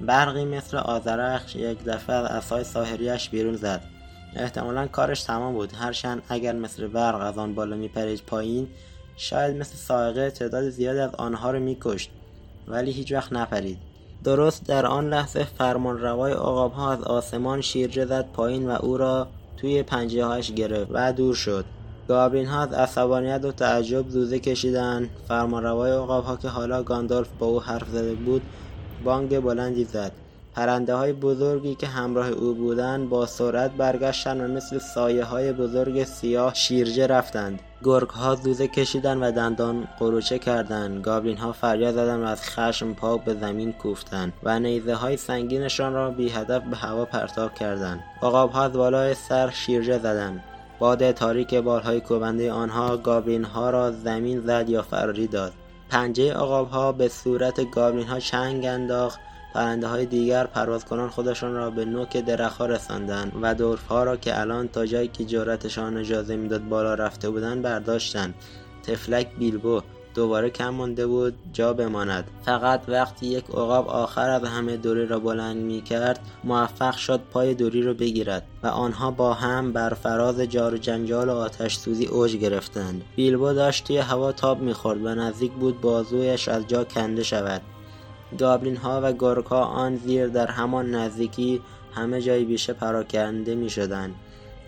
برقی 0.00 0.44
مثل 0.44 0.76
آزرخش 0.76 1.56
یک 1.56 1.84
دفعه 1.84 2.16
از 2.16 2.30
اصای 2.30 2.64
ساحریش 2.64 3.28
بیرون 3.28 3.56
زد. 3.56 3.95
احتمالا 4.36 4.86
کارش 4.86 5.22
تمام 5.22 5.54
بود. 5.54 5.72
هرچند 5.72 6.22
اگر 6.28 6.52
مثل 6.52 6.86
برق 6.86 7.20
از 7.20 7.38
آن 7.38 7.54
بالا 7.54 7.76
میپرید 7.76 8.22
پایین 8.26 8.68
شاید 9.16 9.56
مثل 9.56 9.76
سائقه 9.76 10.30
تعداد 10.30 10.70
زیادی 10.70 10.98
از 10.98 11.14
آنها 11.14 11.50
را 11.50 11.58
میکشت 11.58 12.10
ولی 12.68 12.90
هیچ 12.90 13.12
وقت 13.12 13.32
نپرید. 13.32 13.78
درست 14.24 14.66
در 14.66 14.86
آن 14.86 15.08
لحظه 15.08 15.44
فرمان 15.44 15.98
روای 15.98 16.32
ها 16.32 16.92
از 16.92 17.02
آسمان 17.02 17.60
شیرجه 17.60 18.06
زد 18.06 18.32
پایین 18.32 18.68
و 18.68 18.70
او 18.70 18.96
را 18.96 19.28
توی 19.56 19.82
پنجه 19.82 20.24
هاش 20.24 20.52
گرفت 20.52 20.90
و 20.94 21.12
دور 21.12 21.34
شد. 21.34 21.64
گابلین 22.08 22.46
ها 22.46 22.62
از 22.62 22.72
عصبانیت 22.72 23.44
و 23.44 23.52
تعجب 23.52 24.08
زوزه 24.08 24.38
فرمان 25.28 25.62
روای 25.62 25.90
ها 25.90 26.38
که 26.42 26.48
حالا 26.48 26.82
گاندالف 26.82 27.28
با 27.38 27.46
او 27.46 27.62
حرف 27.62 27.88
زده 27.88 28.14
بود 28.14 28.42
بانگ 29.04 29.40
بلندی 29.40 29.84
زد. 29.84 30.12
پرنده 30.56 30.94
های 30.94 31.12
بزرگی 31.12 31.74
که 31.74 31.86
همراه 31.86 32.28
او 32.28 32.54
بودند 32.54 33.08
با 33.08 33.26
سرعت 33.26 33.70
برگشتند 33.70 34.40
و 34.40 34.54
مثل 34.54 34.78
سایه 34.78 35.24
های 35.24 35.52
بزرگ 35.52 36.04
سیاه 36.04 36.54
شیرجه 36.54 37.06
رفتند. 37.06 37.60
گرگ 37.84 38.08
ها 38.08 38.34
زوزه 38.34 38.68
کشیدند 38.68 39.22
و 39.22 39.32
دندان 39.32 39.88
قروچه 39.98 40.38
کردند. 40.38 41.02
گابلین 41.02 41.36
ها 41.36 41.52
فریاد 41.52 41.94
زدند 41.94 42.22
و 42.22 42.26
از 42.26 42.42
خشم 42.42 42.94
پاک 42.94 43.24
به 43.24 43.34
زمین 43.34 43.72
کوفتند 43.72 44.32
و 44.42 44.58
نیزه 44.60 44.94
های 44.94 45.16
سنگینشان 45.16 45.92
را 45.92 46.10
بی 46.10 46.28
هدف 46.28 46.62
به 46.62 46.76
هوا 46.76 47.04
پرتاب 47.04 47.54
کردند. 47.54 48.00
عقاب 48.22 48.50
ها 48.50 48.64
از 48.64 48.72
بالای 48.72 49.14
سر 49.14 49.50
شیرجه 49.50 49.98
زدند. 49.98 50.44
باد 50.78 51.10
تاریک 51.10 51.54
بالهای 51.54 52.00
کوبنده 52.00 52.52
آنها 52.52 52.96
گابلین 52.96 53.44
ها 53.44 53.70
را 53.70 53.92
زمین 53.92 54.40
زد 54.40 54.68
یا 54.68 54.82
فراری 54.82 55.26
داد. 55.26 55.52
پنجه 55.90 56.32
عقاب 56.32 56.68
ها 56.70 56.92
به 56.92 57.08
صورت 57.08 57.70
گابلین 57.70 58.06
ها 58.06 58.20
چنگ 58.20 58.66
انداخت 58.66 59.20
پرنده 59.56 59.86
های 59.86 60.06
دیگر 60.06 60.46
پرواز 60.46 60.84
کنان 60.84 61.08
خودشان 61.08 61.54
را 61.54 61.70
به 61.70 61.84
نوک 61.84 62.16
درختها 62.16 62.66
رساندند 62.66 63.32
و 63.42 63.76
ها 63.88 64.04
را 64.04 64.16
که 64.16 64.40
الان 64.40 64.68
تا 64.68 64.86
جایی 64.86 65.08
که 65.08 65.24
جرأتشان 65.24 65.96
اجازه 65.96 66.36
می‌داد 66.36 66.68
بالا 66.68 66.94
رفته 66.94 67.30
بودند 67.30 67.62
برداشتند. 67.62 68.34
تفلک 68.82 69.28
بیلبو 69.38 69.80
دوباره 70.14 70.50
کم 70.50 70.68
مانده 70.68 71.06
بود 71.06 71.34
جا 71.52 71.72
بماند. 71.72 72.30
فقط 72.44 72.82
وقتی 72.88 73.26
یک 73.26 73.44
عقاب 73.44 73.88
آخر 73.88 74.30
از 74.30 74.44
همه 74.44 74.76
دوری 74.76 75.06
را 75.06 75.18
بلند 75.18 75.56
می 75.56 75.82
کرد 75.82 76.20
موفق 76.44 76.96
شد 76.96 77.20
پای 77.32 77.54
دوری 77.54 77.82
را 77.82 77.94
بگیرد 77.94 78.42
و 78.62 78.66
آنها 78.66 79.10
با 79.10 79.34
هم 79.34 79.72
بر 79.72 79.94
فراز 79.94 80.40
جار 80.40 80.74
و 80.74 80.78
جنجال 80.78 81.28
و 81.28 81.32
آتش 81.32 81.76
سوزی 81.76 82.06
اوج 82.06 82.36
گرفتند. 82.36 83.04
بیلبو 83.16 83.52
داشت 83.52 83.84
توی 83.84 83.98
هوا 83.98 84.32
تاب 84.32 84.60
می‌خورد 84.60 85.04
و 85.04 85.14
نزدیک 85.14 85.52
بود 85.52 85.80
بازویش 85.80 86.48
از 86.48 86.66
جا 86.66 86.84
کنده 86.84 87.22
شود. 87.22 87.62
گابلین 88.38 88.76
ها 88.76 89.00
و 89.04 89.12
گرگ 89.12 89.44
ها 89.44 89.64
آن 89.64 89.96
زیر 89.96 90.26
در 90.26 90.46
همان 90.46 90.94
نزدیکی 90.94 91.62
همه 91.94 92.22
جای 92.22 92.44
بیشه 92.44 92.72
پراکنده 92.72 93.54
می 93.54 93.70
شدن. 93.70 94.14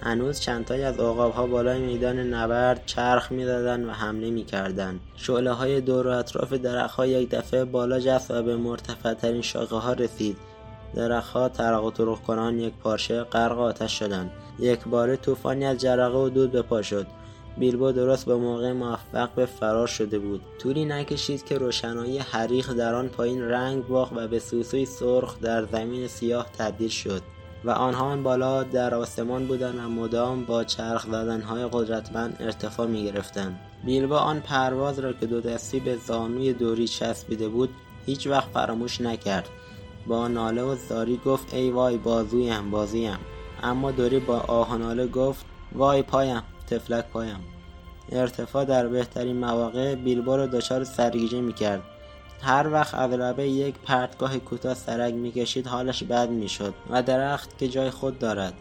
هنوز 0.02 0.40
چندتایی 0.40 0.82
از 0.82 0.98
عقاب 0.98 1.32
ها 1.32 1.46
بالای 1.46 1.80
میدان 1.80 2.18
نبرد 2.18 2.82
چرخ 2.86 3.32
می 3.32 3.44
و 3.44 3.90
حمله 3.92 4.30
می 4.30 4.44
کردن. 4.44 5.00
شعله 5.16 5.52
های 5.52 5.80
دور 5.80 6.06
و 6.06 6.10
اطراف 6.10 6.52
درخت 6.52 6.94
ها 6.94 7.06
یک 7.06 7.30
دفعه 7.30 7.64
بالا 7.64 8.00
جست 8.00 8.30
و 8.30 8.42
به 8.42 8.56
مرتفع 8.56 9.14
ترین 9.14 9.42
شاخه 9.42 9.76
ها 9.76 9.92
رسید. 9.92 10.36
درخت 10.94 11.32
ها 11.32 11.48
ترق 11.48 11.84
و 11.84 11.90
طرق 11.90 12.18
کنان 12.26 12.58
یک 12.58 12.74
پارچه 12.74 13.22
غرق 13.22 13.58
آتش 13.58 13.98
شدند. 13.98 14.30
یک 14.58 14.84
باره 14.84 15.16
طوفانی 15.16 15.64
از 15.64 15.78
جرقه 15.78 16.18
و 16.18 16.28
دود 16.28 16.52
به 16.52 16.62
پا 16.62 16.82
شد. 16.82 17.06
بیلبو 17.58 17.92
درست 17.92 18.26
به 18.26 18.36
موقع 18.36 18.72
موفق 18.72 19.30
به 19.34 19.46
فرار 19.46 19.86
شده 19.86 20.18
بود. 20.18 20.40
طولی 20.58 20.84
نکشید 20.84 21.44
که 21.44 21.58
روشنایی 21.58 22.18
حریق 22.18 22.72
در 22.72 22.94
آن 22.94 23.08
پایین 23.08 23.42
رنگ 23.42 23.86
باخت 23.86 24.12
و 24.16 24.28
به 24.28 24.38
سوسوی 24.38 24.86
سرخ 24.86 25.40
در 25.40 25.64
زمین 25.64 26.06
سیاه 26.06 26.46
تبدیل 26.58 26.88
شد 26.88 27.22
و 27.64 27.70
آنها 27.70 28.04
آن 28.04 28.22
بالا 28.22 28.62
در 28.62 28.94
آسمان 28.94 29.46
بودند 29.46 29.78
و 29.78 29.88
مدام 29.88 30.44
با 30.44 30.64
چرخ 30.64 31.06
زدنهای 31.06 31.68
قدرتمند 31.72 32.36
ارتفاع 32.40 32.86
می 32.86 33.04
گرفتند. 33.04 33.60
بیلبا 33.84 34.18
آن 34.18 34.40
پرواز 34.40 34.98
را 34.98 35.12
که 35.12 35.26
دو 35.26 35.40
دستی 35.40 35.80
به 35.80 35.96
زانوی 35.96 36.52
دوری 36.52 36.88
چسبیده 36.88 37.48
بود 37.48 37.70
هیچ 38.06 38.26
وقت 38.26 38.48
فراموش 38.48 39.00
نکرد. 39.00 39.48
با 40.06 40.28
ناله 40.28 40.62
و 40.62 40.76
زاری 40.88 41.20
گفت 41.24 41.54
ای 41.54 41.70
وای 41.70 41.96
بازویم 41.96 42.70
بازویم. 42.70 43.18
اما 43.62 43.90
دوری 43.90 44.18
با 44.18 44.38
آه 44.38 45.06
گفت 45.06 45.46
وای 45.72 46.02
پایم. 46.02 46.42
تفلک 46.70 47.04
پایم. 47.04 47.40
ارتفاع 48.12 48.64
در 48.64 48.86
بهترین 48.86 49.36
مواقع 49.36 49.94
بیلبو 49.94 50.36
را 50.36 50.46
دچار 50.46 50.84
سرگیجه 50.84 51.40
می‌کرد. 51.40 51.82
هر 52.42 52.72
وقت 52.72 52.94
از 52.94 53.38
یک 53.38 53.74
پرتگاه 53.78 54.38
کوتاه 54.38 54.74
سرک 54.74 55.14
می‌کشید 55.14 55.66
حالش 55.66 56.02
بد 56.02 56.30
می‌شد 56.30 56.74
و 56.90 57.02
درخت 57.02 57.58
که 57.58 57.68
جای 57.68 57.90
خود 57.90 58.18
دارد. 58.18 58.54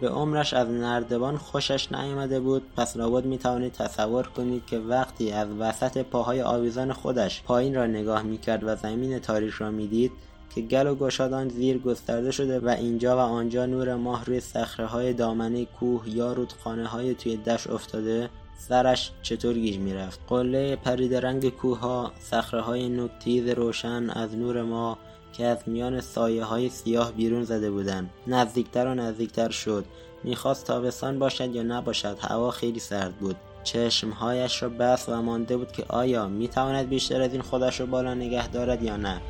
به 0.00 0.08
عمرش 0.08 0.54
از 0.54 0.68
نردبان 0.68 1.36
خوشش 1.36 1.92
نیامده 1.92 2.40
بود. 2.40 2.62
پس 2.76 2.96
لابد 2.96 3.24
می‌توانید 3.24 3.72
تصور 3.72 4.26
کنید 4.26 4.66
که 4.66 4.78
وقتی 4.78 5.32
از 5.32 5.48
وسط 5.58 5.98
پاهای 5.98 6.42
آویزان 6.42 6.92
خودش 6.92 7.42
پایین 7.42 7.74
را 7.74 7.86
نگاه 7.86 8.22
می‌کرد 8.22 8.64
و 8.64 8.76
زمین 8.76 9.18
تاریک 9.18 9.50
را 9.50 9.70
می‌دید 9.70 10.12
که 10.54 10.60
گل 10.60 10.86
و 10.86 10.94
گشادان 10.94 11.48
زیر 11.48 11.78
گسترده 11.78 12.30
شده 12.30 12.60
و 12.60 12.68
اینجا 12.68 13.16
و 13.16 13.20
آنجا 13.20 13.66
نور 13.66 13.94
ماه 13.94 14.24
روی 14.24 14.40
صخره 14.40 14.86
های 14.86 15.12
دامنه 15.12 15.64
کوه 15.64 16.08
یا 16.08 16.32
رودخانه 16.32 16.86
های 16.86 17.14
توی 17.14 17.36
دشت 17.36 17.70
افتاده 17.70 18.30
سرش 18.58 19.10
چطور 19.22 19.54
گیج 19.54 19.78
می‌رفت؟ 19.78 20.20
قله 20.28 20.76
پرید 20.76 21.14
رنگ 21.14 21.48
کوه 21.48 21.78
ها 21.78 22.12
صخره 22.20 22.60
های 22.60 22.88
نکتیز 22.88 23.48
روشن 23.48 24.10
از 24.10 24.36
نور 24.36 24.62
ماه 24.62 24.98
که 25.32 25.46
از 25.46 25.58
میان 25.66 26.00
سایه 26.00 26.44
های 26.44 26.68
سیاه 26.68 27.12
بیرون 27.12 27.44
زده 27.44 27.70
بودند. 27.70 28.10
نزدیکتر 28.26 28.86
و 28.86 28.94
نزدیکتر 28.94 29.50
شد. 29.50 29.84
می‌خواست 30.24 30.66
تابستان 30.66 31.18
باشد 31.18 31.54
یا 31.54 31.62
نباشد 31.62 32.16
هوا 32.20 32.50
خیلی 32.50 32.80
سرد 32.80 33.14
بود. 33.16 33.36
چشمهایش 33.64 34.62
را 34.62 34.68
بست 34.68 35.08
و 35.08 35.22
مانده 35.22 35.56
بود 35.56 35.72
که 35.72 35.84
آیا 35.88 36.28
می‌تواند 36.28 36.88
بیشتر 36.88 37.22
از 37.22 37.32
این 37.32 37.42
خودش 37.42 37.80
را 37.80 37.86
بالا 37.86 38.14
نگه 38.14 38.48
دارد 38.48 38.82
یا 38.82 38.96
نه. 38.96 39.20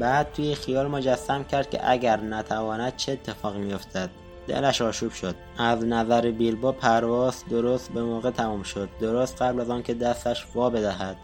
بعد 0.00 0.32
توی 0.32 0.54
خیال 0.54 0.86
مجسم 0.86 1.44
کرد 1.44 1.70
که 1.70 1.90
اگر 1.90 2.20
نتواند 2.20 2.96
چه 2.96 3.12
اتفاقی 3.12 3.58
میافتد. 3.58 4.10
دلش 4.46 4.82
آشوب 4.82 5.12
شد. 5.12 5.34
از 5.58 5.84
نظر 5.84 6.30
بیلبا 6.30 6.72
پرواز 6.72 7.44
درست 7.50 7.92
به 7.92 8.02
موقع 8.02 8.30
تمام 8.30 8.62
شد. 8.62 8.88
درست 9.00 9.42
قبل 9.42 9.60
از 9.60 9.70
آنکه 9.70 9.94
دستش 9.94 10.46
وا 10.54 10.70
بدهد. 10.70 11.16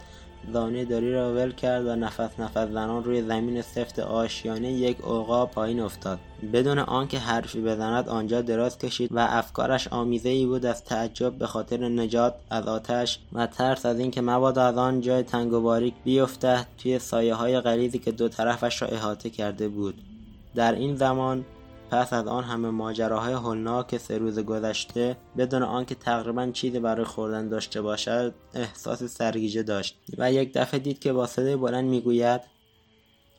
زانوی 0.53 0.85
داری 0.85 1.13
را 1.13 1.35
ول 1.35 1.53
کرد 1.53 1.87
و 1.87 1.97
نفس 1.97 2.41
نفس 2.41 2.69
زنان 2.69 3.05
روی 3.05 3.23
زمین 3.23 3.63
سفت 3.63 3.99
آشیانه 3.99 4.73
یک 4.73 4.99
عقاب 4.99 5.51
پایین 5.51 5.81
افتاد. 5.81 6.19
بدون 6.53 6.79
آنکه 6.79 7.19
حرفی 7.19 7.61
بزند 7.61 8.09
آنجا 8.09 8.43
دراز 8.43 8.79
کشید 8.79 9.13
و 9.13 9.27
افکارش 9.31 9.89
آمیزه 9.89 10.29
ای 10.29 10.47
بود 10.47 10.67
از 10.67 10.85
تعجب 10.85 11.33
به 11.33 11.47
خاطر 11.47 11.89
نجات 11.89 12.35
از 12.51 12.69
آتش 12.69 13.19
و 13.33 13.47
ترس 13.47 13.87
از 13.87 13.99
اینکه 13.99 14.21
مبادا 14.21 14.63
از 14.63 14.79
آن 14.79 15.01
جای 15.01 15.23
تنگ 15.23 15.53
و 15.53 15.61
باریک 15.61 15.95
بیفتد 16.05 16.67
توی 16.79 16.99
سایه 16.99 17.35
های 17.35 17.61
غریزی 17.61 17.99
که 17.99 18.13
دو 18.13 18.29
طرفش 18.29 18.83
را 18.83 18.89
احاطه 18.89 19.31
کرده 19.31 19.69
بود. 19.69 19.95
در 20.55 20.75
این 20.75 20.97
زمان 20.97 21.45
پس 21.95 22.13
از 22.13 22.27
آن 22.27 22.45
همه 22.45 22.71
ماجراهای 22.71 23.33
هولناک 23.33 23.99
سه 23.99 24.19
روز 24.19 24.39
گذشته 24.39 25.17
بدون 25.39 25.63
آنکه 25.63 25.95
تقریبا 25.95 26.51
چیزی 26.51 26.79
برای 26.79 27.05
خوردن 27.05 27.49
داشته 27.49 27.83
باشد 27.83 28.35
احساس 28.55 29.05
سرگیجه 29.05 29.63
داشت 29.63 29.97
و 30.19 30.33
یک 30.33 30.53
دفعه 30.55 30.81
دید 30.81 30.99
که 30.99 31.13
با 31.13 31.27
صدای 31.27 31.57
بلند 31.57 31.85
می‌گوید 31.85 32.41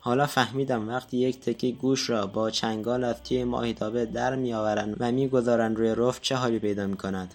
حالا 0.00 0.26
فهمیدم 0.26 0.88
وقتی 0.88 1.16
یک 1.16 1.40
تکه 1.40 1.70
گوش 1.70 2.10
را 2.10 2.26
با 2.26 2.50
چنگال 2.50 3.04
از 3.04 3.22
توی 3.22 3.44
ماهیتابه 3.44 4.06
در 4.06 4.36
میآورند 4.36 4.96
و 5.00 5.12
می‌گذارند 5.12 5.76
روی 5.76 5.94
رف 5.96 6.20
چه 6.20 6.36
حالی 6.36 6.58
پیدا 6.58 6.86
می‌کند؟ 6.86 7.34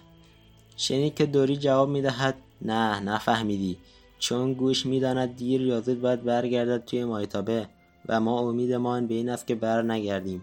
شنید 0.76 1.14
که 1.14 1.26
دوری 1.26 1.56
جواب 1.56 1.88
می‌دهد 1.88 2.34
نه 2.62 3.00
نفهمیدی. 3.00 3.78
چون 4.18 4.52
گوش 4.52 4.86
می‌داند 4.86 5.36
دیر 5.36 5.60
یا 5.60 5.80
زود 5.80 6.00
باید 6.00 6.24
برگردد 6.24 6.84
توی 6.84 7.04
ماهیتابه 7.04 7.68
و 8.08 8.20
ما 8.20 8.40
امیدمان 8.40 9.06
به 9.06 9.14
این 9.14 9.28
است 9.28 9.46
که 9.46 9.54
بر 9.54 9.82
نگردیم. 9.82 10.42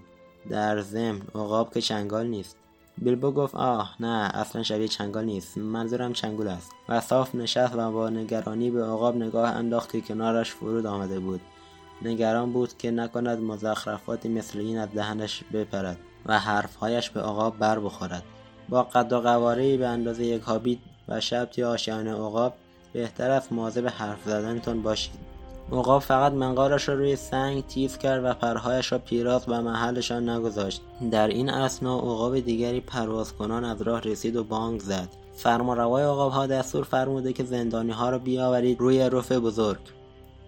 در 0.49 0.81
ضمن 0.81 1.21
عقاب 1.35 1.73
که 1.73 1.81
چنگال 1.81 2.27
نیست. 2.27 2.57
بیلبو 2.97 3.31
گفت 3.31 3.55
آه 3.55 3.95
نه 3.99 4.31
اصلا 4.33 4.63
شبیه 4.63 4.87
چنگال 4.87 5.25
نیست. 5.25 5.57
منظورم 5.57 6.13
چنگول 6.13 6.47
است. 6.47 6.71
و 6.89 7.01
صاف 7.01 7.35
نشست 7.35 7.75
و 7.75 7.91
با 7.91 8.09
نگرانی 8.09 8.71
به 8.71 8.83
عقاب 8.83 9.15
نگاه 9.15 9.49
انداخت 9.49 9.91
که 9.91 10.01
کنارش 10.01 10.51
فرود 10.51 10.85
آمده 10.85 11.19
بود. 11.19 11.41
نگران 12.01 12.53
بود 12.53 12.77
که 12.77 12.91
نکند 12.91 13.39
مزخرفاتی 13.39 14.29
مثل 14.29 14.59
این 14.59 14.77
از 14.77 14.89
دهنش 14.93 15.43
بپرد 15.53 15.97
و 16.25 16.39
حرفهایش 16.39 17.09
به 17.09 17.19
عقاب 17.21 17.57
بر 17.57 17.79
بخورد. 17.79 18.23
با 18.69 18.83
قد 18.83 19.13
و 19.13 19.19
قواره 19.21 19.77
به 19.77 19.87
اندازه 19.87 20.25
یک 20.25 20.41
هابیت 20.41 20.79
و 21.07 21.21
شب 21.21 21.45
توی 21.45 21.63
آشیانه 21.63 22.11
عقاب 22.11 22.53
بهتر 22.93 23.31
است 23.31 23.51
مواظب 23.51 23.87
حرف 23.87 24.25
زدنتون 24.25 24.81
باشید. 24.81 25.38
عقاب 25.71 26.01
فقط 26.01 26.33
منقارش 26.33 26.89
را 26.89 26.95
روی 26.95 27.15
سنگ 27.15 27.67
تیز 27.67 27.97
کرد 27.97 28.23
و 28.25 28.33
پرهایش 28.33 28.91
را 28.91 28.97
پیراز 28.97 29.43
و 29.47 29.61
محلشان 29.61 30.29
نگذاشت. 30.29 30.81
در 31.11 31.27
این 31.27 31.49
اسنا 31.49 31.97
عقاب 31.97 32.39
دیگری 32.39 32.81
پرواز 32.81 33.33
کنان 33.33 33.65
از 33.65 33.81
راه 33.81 34.01
رسید 34.01 34.35
و 34.35 34.43
بانگ 34.43 34.79
زد. 34.79 35.07
فرمانروای 35.33 36.03
ها 36.03 36.47
دستور 36.47 36.83
فرموده 36.83 37.33
که 37.33 37.43
زندانی 37.43 37.91
ها 37.91 38.09
را 38.09 38.17
بیاورید 38.17 38.79
روی 38.79 39.09
رف 39.09 39.31
بزرگ 39.31 39.79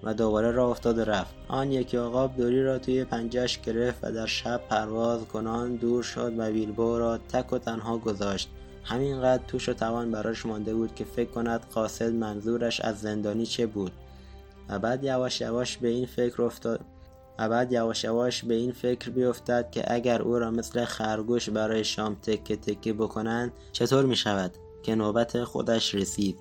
و 0.03 0.13
دوباره 0.13 0.51
را 0.51 0.69
افتاد 0.69 0.97
و 0.97 1.01
رفت. 1.01 1.34
آن 1.47 1.71
یکی 1.71 1.97
عقاب 1.97 2.36
دوری 2.38 2.63
را 2.63 2.79
توی 2.79 3.03
پنجهش 3.03 3.60
گرفت 3.62 3.99
و 4.03 4.12
در 4.12 4.25
شب 4.25 4.62
پرواز 4.69 5.25
کنان 5.25 5.75
دور 5.75 6.03
شد 6.03 6.34
و 6.38 6.51
بیلبو 6.51 6.97
را 6.97 7.17
تک 7.17 7.53
و 7.53 7.57
تنها 7.57 7.97
گذاشت. 7.97 8.49
همینقدر 8.84 9.43
توش 9.47 9.69
و 9.69 9.73
توان 9.73 10.12
براش 10.12 10.45
مانده 10.45 10.73
بود 10.73 10.95
که 10.95 11.03
فکر 11.03 11.29
کند 11.29 11.62
قاصد 11.73 12.13
منظورش 12.13 12.81
از 12.81 12.99
زندانی 12.99 13.45
چه 13.45 13.65
بود. 13.65 13.91
بعد 14.79 15.03
یواش 15.03 15.41
یواش 15.41 15.77
به 15.77 15.88
این 15.88 16.05
فکر 16.05 16.41
افتاد 16.41 16.86
و 17.39 17.49
بعد 17.49 17.71
یواش 17.71 18.03
یواش 18.03 18.43
به 18.43 18.53
این 18.53 18.71
فکر 18.71 19.10
بیفتد 19.10 19.71
که 19.71 19.93
اگر 19.93 20.21
او 20.21 20.39
را 20.39 20.51
مثل 20.51 20.86
خرگوش 20.86 21.49
برای 21.49 21.84
شام 21.84 22.15
تکه 22.15 22.55
تکه 22.55 22.93
بکنند 22.93 23.53
چطور 23.71 24.05
می 24.05 24.15
شود 24.15 24.51
که 24.84 24.95
نوبت 24.95 25.43
خودش 25.43 25.95
رسید؟ 25.95 26.39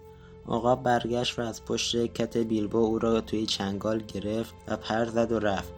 عقاب 0.49 0.83
برگشت 0.83 1.39
و 1.39 1.43
از 1.43 1.65
پشت 1.65 2.07
کت 2.07 2.37
بیلبو 2.37 2.79
او 2.79 2.99
را 2.99 3.21
توی 3.21 3.47
چنگال 3.47 4.03
گرفت 4.03 4.55
و 4.69 4.77
پر 4.77 5.05
زد 5.05 5.33
و 5.33 5.39
رفت. 5.39 5.73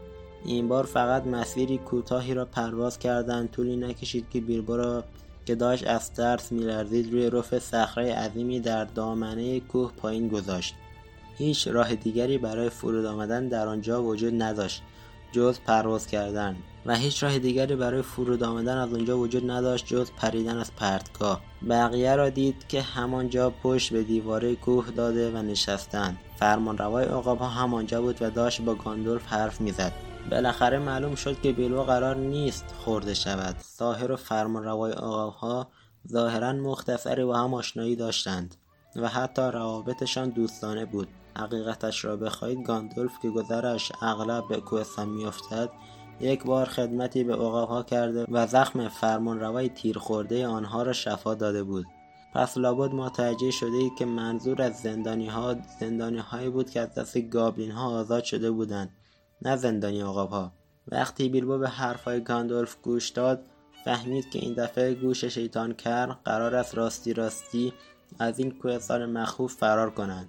این 0.44 0.68
بار 0.68 0.84
فقط 0.84 1.26
مسیری 1.26 1.78
کوتاهی 1.78 2.34
را 2.34 2.44
پرواز 2.44 2.98
کردند 2.98 3.50
طولی 3.50 3.76
نکشید 3.76 4.30
که 4.30 4.40
بیلبو 4.40 4.76
را 4.76 5.04
که 5.46 5.54
داشت 5.54 5.86
از 5.86 6.12
ترس 6.12 6.52
میلرزید 6.52 7.12
روی 7.12 7.30
رف 7.30 7.58
صخره 7.58 8.14
عظیمی 8.14 8.60
در 8.60 8.84
دامنه 8.84 9.60
کوه 9.60 9.92
پایین 9.92 10.28
گذاشت. 10.28 10.74
هیچ 11.38 11.68
راه 11.68 11.94
دیگری 11.94 12.38
برای 12.38 12.70
فرود 12.70 13.04
آمدن 13.04 13.48
در 13.48 13.68
آنجا 13.68 14.02
وجود 14.02 14.42
نداشت 14.42 14.82
جز 15.32 15.60
پرواز 15.60 16.06
کردن 16.06 16.56
و 16.86 16.96
هیچ 16.96 17.22
راه 17.22 17.38
دیگری 17.38 17.76
برای 17.76 18.02
فرود 18.02 18.42
آمدن 18.42 18.78
از 18.78 18.94
آنجا 18.94 19.18
وجود 19.18 19.50
نداشت 19.50 19.86
جز 19.86 20.10
پریدن 20.10 20.58
از 20.58 20.74
پرتگاه. 20.76 21.40
بقیه 21.68 22.16
را 22.16 22.28
دید 22.28 22.68
که 22.68 22.82
همانجا 22.82 23.50
پشت 23.50 23.92
به 23.92 24.02
دیواره 24.02 24.54
کوه 24.54 24.90
داده 24.90 25.30
و 25.30 25.42
نشستند. 25.42 26.18
فرمانروای 26.36 27.04
ها 27.04 27.34
همانجا 27.34 28.02
بود 28.02 28.22
و 28.22 28.30
داشت 28.30 28.60
با 28.60 28.74
گاندولف 28.74 29.26
حرف 29.26 29.60
می‌زد. 29.60 29.92
بالاخره 30.30 30.78
معلوم 30.78 31.14
شد 31.14 31.40
که 31.40 31.52
بیلو 31.52 31.82
قرار 31.82 32.16
نیست 32.16 32.64
خورده 32.78 33.14
شود. 33.14 33.56
ساهر 33.58 34.12
و 34.12 34.16
فرمانروای 34.16 34.92
ها 34.92 35.68
ظاهرا 36.08 36.52
مختصری 36.52 37.22
و 37.22 37.32
هم 37.32 37.54
آشنایی 37.54 37.96
داشتند 37.96 38.54
و 38.96 39.08
حتی 39.08 39.42
روابطشان 39.42 40.30
دوستانه 40.30 40.84
بود. 40.84 41.08
حقیقتش 41.38 42.04
را 42.04 42.16
بخواهید 42.16 42.66
گاندولف 42.66 43.18
که 43.22 43.30
گذرش 43.30 43.92
اغلب 44.02 44.48
به 44.48 44.60
کوهستان 44.60 45.08
میافتد 45.08 45.70
یک 46.20 46.44
بار 46.44 46.66
خدمتی 46.66 47.24
به 47.24 47.34
عقابها 47.34 47.82
کرده 47.82 48.26
و 48.28 48.46
زخم 48.46 48.88
فرمانروای 48.88 49.68
تیر 49.68 49.98
خورده 49.98 50.46
آنها 50.46 50.82
را 50.82 50.92
شفا 50.92 51.34
داده 51.34 51.62
بود. 51.62 51.86
پس 52.34 52.58
لابد 52.58 52.94
متوجه 52.94 53.50
شده 53.50 53.76
ای 53.76 53.90
که 53.98 54.04
منظور 54.04 54.62
از 54.62 54.76
زندانی 54.78 55.28
ها 55.28 55.56
زندانی 55.80 56.18
هایی 56.18 56.50
بود 56.50 56.70
که 56.70 56.80
از 56.80 56.94
دست 56.94 57.18
گابلین 57.18 57.70
ها 57.70 58.00
آزاد 58.00 58.24
شده 58.24 58.50
بودند 58.50 58.90
نه 59.42 59.56
زندانی 59.56 60.00
ها 60.00 60.52
وقتی 60.88 61.28
بیلبو 61.28 61.58
به 61.58 61.68
حرفهای 61.68 62.20
گاندولف 62.20 62.76
گوش 62.82 63.08
داد 63.08 63.42
فهمید 63.84 64.30
که 64.30 64.38
این 64.38 64.54
دفعه 64.54 64.94
گوش 64.94 65.24
شیطان 65.24 65.72
کر 65.72 66.06
قرار 66.06 66.54
است 66.54 66.74
راستی 66.74 67.12
راستی 67.12 67.72
از 68.18 68.38
این 68.38 68.50
کوهستان 68.50 69.06
مخوف 69.06 69.54
فرار 69.54 69.90
کنند. 69.90 70.28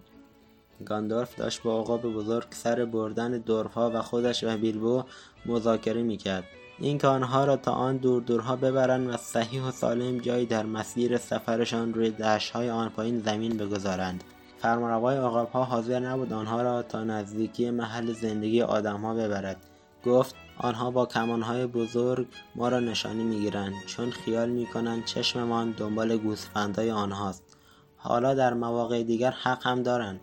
گاندالف 0.84 1.36
داشت 1.36 1.64
با 1.64 1.80
عقاب 1.80 2.02
بزرگ 2.02 2.48
سر 2.50 2.86
بردن 2.86 3.32
دورها 3.32 3.92
و 3.94 4.02
خودش 4.02 4.44
و 4.44 4.58
بیلبو 4.58 5.04
مذاکره 5.46 6.04
می‌کرد. 6.04 6.44
اینکه 6.80 7.08
آنها 7.08 7.46
را 7.46 7.58
تا 7.58 7.72
آن 7.72 7.98
دور 7.98 8.22
دورها 8.22 8.56
ببرند 8.56 9.10
و 9.10 9.18
صحیح 9.18 9.64
و 9.64 9.72
سالم 9.72 10.18
جایی 10.18 10.46
در 10.46 10.66
مسیر 10.66 11.18
سفرشان 11.18 11.94
روی 11.94 12.10
دشتهای 12.10 12.70
آن 12.70 12.90
پایین 12.90 13.20
زمین 13.20 13.58
بگذارند. 13.58 14.24
فرمانروای 14.58 15.18
عقابها 15.18 15.64
حاضر 15.64 16.00
نبود 16.00 16.34
آنها 16.34 16.62
را 16.62 16.82
تا 16.82 17.04
نزدیکی 17.04 17.72
محل 17.72 18.14
زندگی 18.14 18.62
آدمها 18.62 19.14
ببرد. 19.14 19.58
گفت 20.06 20.36
آنها 20.58 20.92
با 20.92 21.06
کمانهای 21.06 21.66
بزرگ 21.66 22.28
ما 22.56 22.70
را 22.70 22.80
نشانی 22.80 23.24
می‌گیرند 23.24 23.74
چون 23.86 24.10
خیال 24.10 24.50
می‌کنند 24.50 25.06
چشممان 25.06 25.72
دنبال 25.72 26.18
گوسفندهای 26.18 26.92
آنهاست. 26.92 27.58
حالا 27.98 28.34
در 28.34 28.54
مواقع 28.54 29.04
دیگر 29.04 29.32
حق 29.32 29.68
هم 29.68 29.84
دارند. 29.84 30.20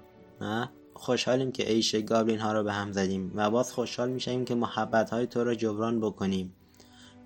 خوشحالیم 0.95 1.53
که 1.53 1.63
عیش 1.63 1.95
گابلین 1.95 2.39
ها 2.39 2.53
رو 2.53 2.63
به 2.63 2.73
هم 2.73 2.93
زدیم 2.93 3.33
و 3.35 3.51
باز 3.51 3.73
خوشحال 3.73 4.11
میشیم 4.11 4.45
که 4.45 4.55
محبت 4.55 5.11
های 5.11 5.27
تو 5.27 5.45
را 5.45 5.55
جبران 5.55 6.01
بکنیم. 6.01 6.55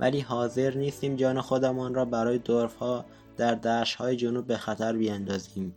ولی 0.00 0.20
حاضر 0.20 0.74
نیستیم 0.74 1.16
جان 1.16 1.40
خودمان 1.40 1.94
را 1.94 2.04
برای 2.04 2.38
دورف 2.38 2.76
ها 2.76 3.04
در 3.36 3.54
دشت 3.54 3.96
های 3.96 4.16
جنوب 4.16 4.46
به 4.46 4.56
خطر 4.56 4.92
بیاندازیم. 4.92 5.74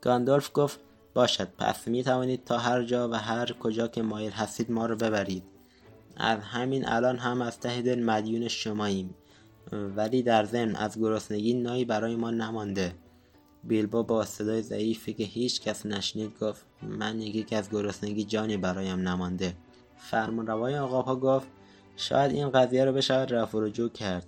گاندالف 0.00 0.50
گفت 0.54 0.80
باشد 1.14 1.48
پس 1.58 1.88
می 1.88 2.04
توانید 2.04 2.44
تا 2.44 2.58
هر 2.58 2.82
جا 2.82 3.08
و 3.08 3.14
هر 3.14 3.52
کجا 3.52 3.88
که 3.88 4.02
مایل 4.02 4.32
هستید 4.32 4.70
ما 4.70 4.86
را 4.86 4.94
ببرید. 4.94 5.42
از 6.16 6.38
همین 6.40 6.88
الان 6.88 7.18
هم 7.18 7.42
از 7.42 7.60
ته 7.60 7.82
دل 7.82 8.02
مدیون 8.02 8.48
شماییم. 8.48 9.14
ولی 9.72 10.22
در 10.22 10.44
ضمن 10.44 10.76
از 10.76 10.98
گرسنگی 10.98 11.54
نایی 11.54 11.84
برای 11.84 12.16
ما 12.16 12.30
نمانده. 12.30 12.94
بیلبو 13.64 14.02
با 14.02 14.24
صدای 14.24 14.62
ضعیفی 14.62 15.14
که 15.14 15.24
هیچ 15.24 15.60
کس 15.60 15.86
نشنید 15.86 16.38
گفت 16.40 16.64
من 16.82 17.20
یکی 17.20 17.56
از 17.56 17.70
گرسنگی 17.70 18.24
جانی 18.24 18.56
برایم 18.56 19.08
نمانده. 19.08 19.56
فرمانروای 19.96 20.78
آقاها 20.78 21.16
گفت 21.16 21.46
شاید 21.96 22.32
این 22.32 22.50
قضیه 22.50 22.84
رو 22.84 22.92
بشود 22.92 23.34
رفع 23.34 23.58
رجوع 23.58 23.88
کرد. 23.88 24.26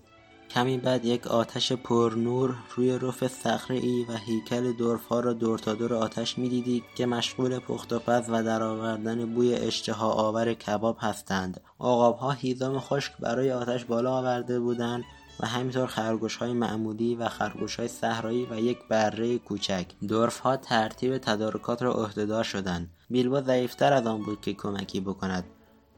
کمی 0.51 0.79
بعد 0.79 1.05
یک 1.05 1.27
آتش 1.27 1.73
پرنور 1.73 2.55
روی 2.77 2.99
رف 2.99 3.27
صخره 3.27 3.77
ای 3.77 4.05
و 4.09 4.17
هیکل 4.17 4.73
دورفا 4.73 5.21
را 5.21 5.33
دور 5.33 5.59
تا 5.59 5.75
دور 5.75 5.95
آتش 5.95 6.39
می‌دیدید 6.39 6.85
که 6.97 7.07
مشغول 7.07 7.59
پخت 7.59 7.93
و 7.93 7.99
پز 7.99 8.25
و 8.29 8.43
درآوردن 8.43 9.35
بوی 9.35 9.55
اشتها 9.55 10.11
آور 10.11 10.55
کباب 10.55 10.97
هستند. 11.01 11.61
عقابها 11.81 12.31
هیزم 12.31 12.79
خشک 12.79 13.13
برای 13.21 13.53
آتش 13.53 13.85
بالا 13.85 14.13
آورده 14.13 14.61
بودند. 14.61 15.05
و 15.43 15.47
همینطور 15.47 15.87
خرگوش 15.87 16.37
های 16.37 16.53
معمولی 16.53 17.15
و 17.15 17.29
خرگوش 17.29 17.77
های 17.77 17.89
صحرایی 17.89 18.47
و 18.51 18.61
یک 18.61 18.79
بره 18.89 19.39
کوچک. 19.39 19.87
دورف 20.09 20.39
ها 20.39 20.57
ترتیب 20.57 21.19
تدارکات 21.19 21.83
را 21.83 21.93
عهدهدار 21.93 22.45
شدند. 22.45 22.91
بیلبو 23.11 23.41
ضعیفتر 23.41 23.93
از 23.93 24.07
آن 24.07 24.23
بود 24.23 24.41
که 24.41 24.55
کمکی 24.55 25.01
بکند 25.01 25.45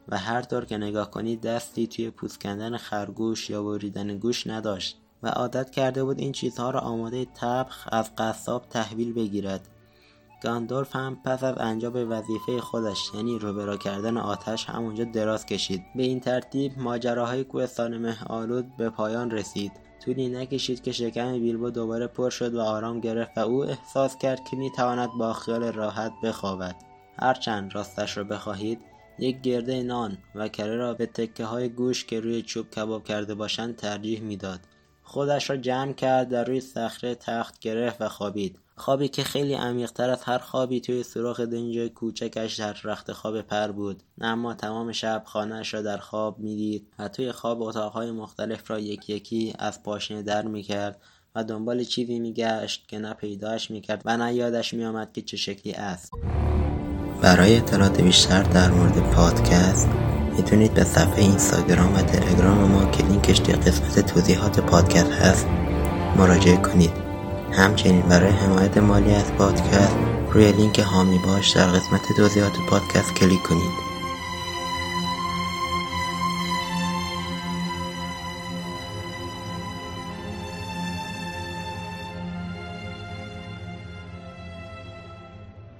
و 0.07 0.17
هر 0.17 0.41
طور 0.41 0.65
که 0.65 0.77
نگاه 0.77 1.11
کنید 1.11 1.41
دستی 1.41 1.87
توی 1.87 2.09
پوست 2.09 2.41
کندن 2.41 2.77
خرگوش 2.77 3.49
یا 3.49 3.63
بریدن 3.63 4.17
گوش 4.17 4.47
نداشت 4.47 4.97
و 5.23 5.27
عادت 5.27 5.69
کرده 5.69 6.03
بود 6.03 6.19
این 6.19 6.31
چیزها 6.31 6.69
را 6.69 6.79
آماده 6.79 7.25
تبخ 7.25 7.87
از 7.91 8.15
قصاب 8.15 8.65
تحویل 8.69 9.13
بگیرد. 9.13 9.69
گاندولف 10.43 10.95
هم 10.95 11.17
پس 11.25 11.43
از 11.43 11.55
انجام 11.57 12.11
وظیفه 12.11 12.61
خودش 12.61 13.11
یعنی 13.13 13.39
روبرا 13.39 13.77
کردن 13.77 14.17
آتش 14.17 14.65
همونجا 14.65 15.03
دراز 15.03 15.45
کشید. 15.45 15.83
به 15.95 16.03
این 16.03 16.19
ترتیب 16.19 16.71
ماجراهای 16.77 17.43
کوهستان 17.43 17.97
مه 17.97 18.23
آلود 18.23 18.77
به 18.77 18.89
پایان 18.89 19.31
رسید. 19.31 19.71
طولی 20.05 20.29
نکشید 20.29 20.81
که 20.81 20.91
شکم 20.91 21.39
بیلبو 21.39 21.69
دوباره 21.69 22.07
پر 22.07 22.29
شد 22.29 22.55
و 22.55 22.61
آرام 22.61 22.99
گرفت 22.99 23.37
و 23.37 23.41
او 23.41 23.65
احساس 23.65 24.17
کرد 24.17 24.43
که 24.43 24.57
می‌تواند 24.57 25.09
با 25.19 25.33
خیال 25.33 25.63
راحت 25.63 26.13
بخوابد. 26.23 26.75
هرچند 27.19 27.75
راستش 27.75 28.17
را 28.17 28.23
بخواهید 28.23 28.81
یک 29.19 29.41
گرده 29.41 29.83
نان 29.83 30.17
و 30.35 30.47
کره 30.47 30.75
را 30.75 30.93
به 30.93 31.05
تکه 31.05 31.45
های 31.45 31.69
گوش 31.69 32.05
که 32.05 32.19
روی 32.19 32.41
چوب 32.41 32.69
کباب 32.69 33.03
کرده 33.03 33.35
باشند 33.35 33.75
ترجیح 33.75 34.21
می‌داد. 34.21 34.59
خودش 35.03 35.49
را 35.49 35.57
جمع 35.57 35.93
کرد 35.93 36.29
در 36.29 36.43
روی 36.43 36.61
صخره 36.61 37.15
تخت 37.15 37.59
گرفت 37.59 38.01
و 38.01 38.09
خوابید. 38.09 38.59
خوابی 38.75 39.07
که 39.07 39.23
خیلی 39.23 39.53
عمیقتر 39.53 40.09
از 40.09 40.23
هر 40.23 40.37
خوابی 40.37 40.81
توی 40.81 41.03
سوراخ 41.03 41.39
دنج 41.39 41.77
کوچکش 41.77 42.55
در 42.55 42.75
رخت 42.83 43.11
خواب 43.11 43.41
پر 43.41 43.67
بود. 43.67 44.03
اما 44.21 44.53
تمام 44.53 44.91
شب 44.91 45.23
خانهاش 45.25 45.73
را 45.73 45.81
در 45.81 45.97
خواب 45.97 46.39
می‌دید 46.39 46.87
و 46.99 47.07
توی 47.07 47.31
خواب 47.31 47.61
اتاقهای 47.61 48.11
مختلف 48.11 48.71
را 48.71 48.79
یکی 48.79 49.13
یکی 49.13 49.53
از 49.59 49.83
پاشنه 49.83 50.21
در 50.21 50.47
می‌کرد 50.47 51.01
و 51.35 51.43
دنبال 51.43 51.83
چیزی 51.83 52.19
میگشت 52.19 52.87
که 52.87 52.99
نه 52.99 53.13
پیداش 53.13 53.71
می‌کرد 53.71 54.01
و 54.05 54.17
نه 54.17 54.33
یادش 54.33 54.73
میآمد 54.73 55.13
که 55.13 55.21
چه 55.21 55.37
شکلی 55.37 55.73
است. 55.73 56.11
برای 57.21 57.57
اطلاعات 57.57 58.01
بیشتر 58.01 58.43
در 58.43 58.71
مورد 58.71 59.11
پادکست 59.11 59.87
می‌تونید 60.37 60.73
به 60.73 60.83
صفحه 60.83 61.19
اینستاگرام 61.19 61.95
و 61.95 62.01
تلگرام 62.01 62.57
ما 62.57 62.85
که 62.91 63.03
لینکش 63.03 63.37
در 63.37 63.55
قسمت 63.55 63.99
توضیحات 63.99 64.59
پادکست 64.59 65.11
هست 65.11 65.47
مراجعه 66.17 66.57
کنید. 66.57 66.91
همچنین 67.51 68.01
برای 68.01 68.31
حمایت 68.31 68.77
مالی 68.77 69.15
از 69.15 69.33
پادکست 69.33 69.95
روی 70.31 70.51
لینک 70.51 70.79
هامی 70.79 71.19
باش 71.27 71.49
در 71.49 71.67
قسمت 71.67 72.01
توضیحات 72.17 72.53
پادکست 72.69 73.15
کلیک 73.15 73.43
کنید. 73.43 73.92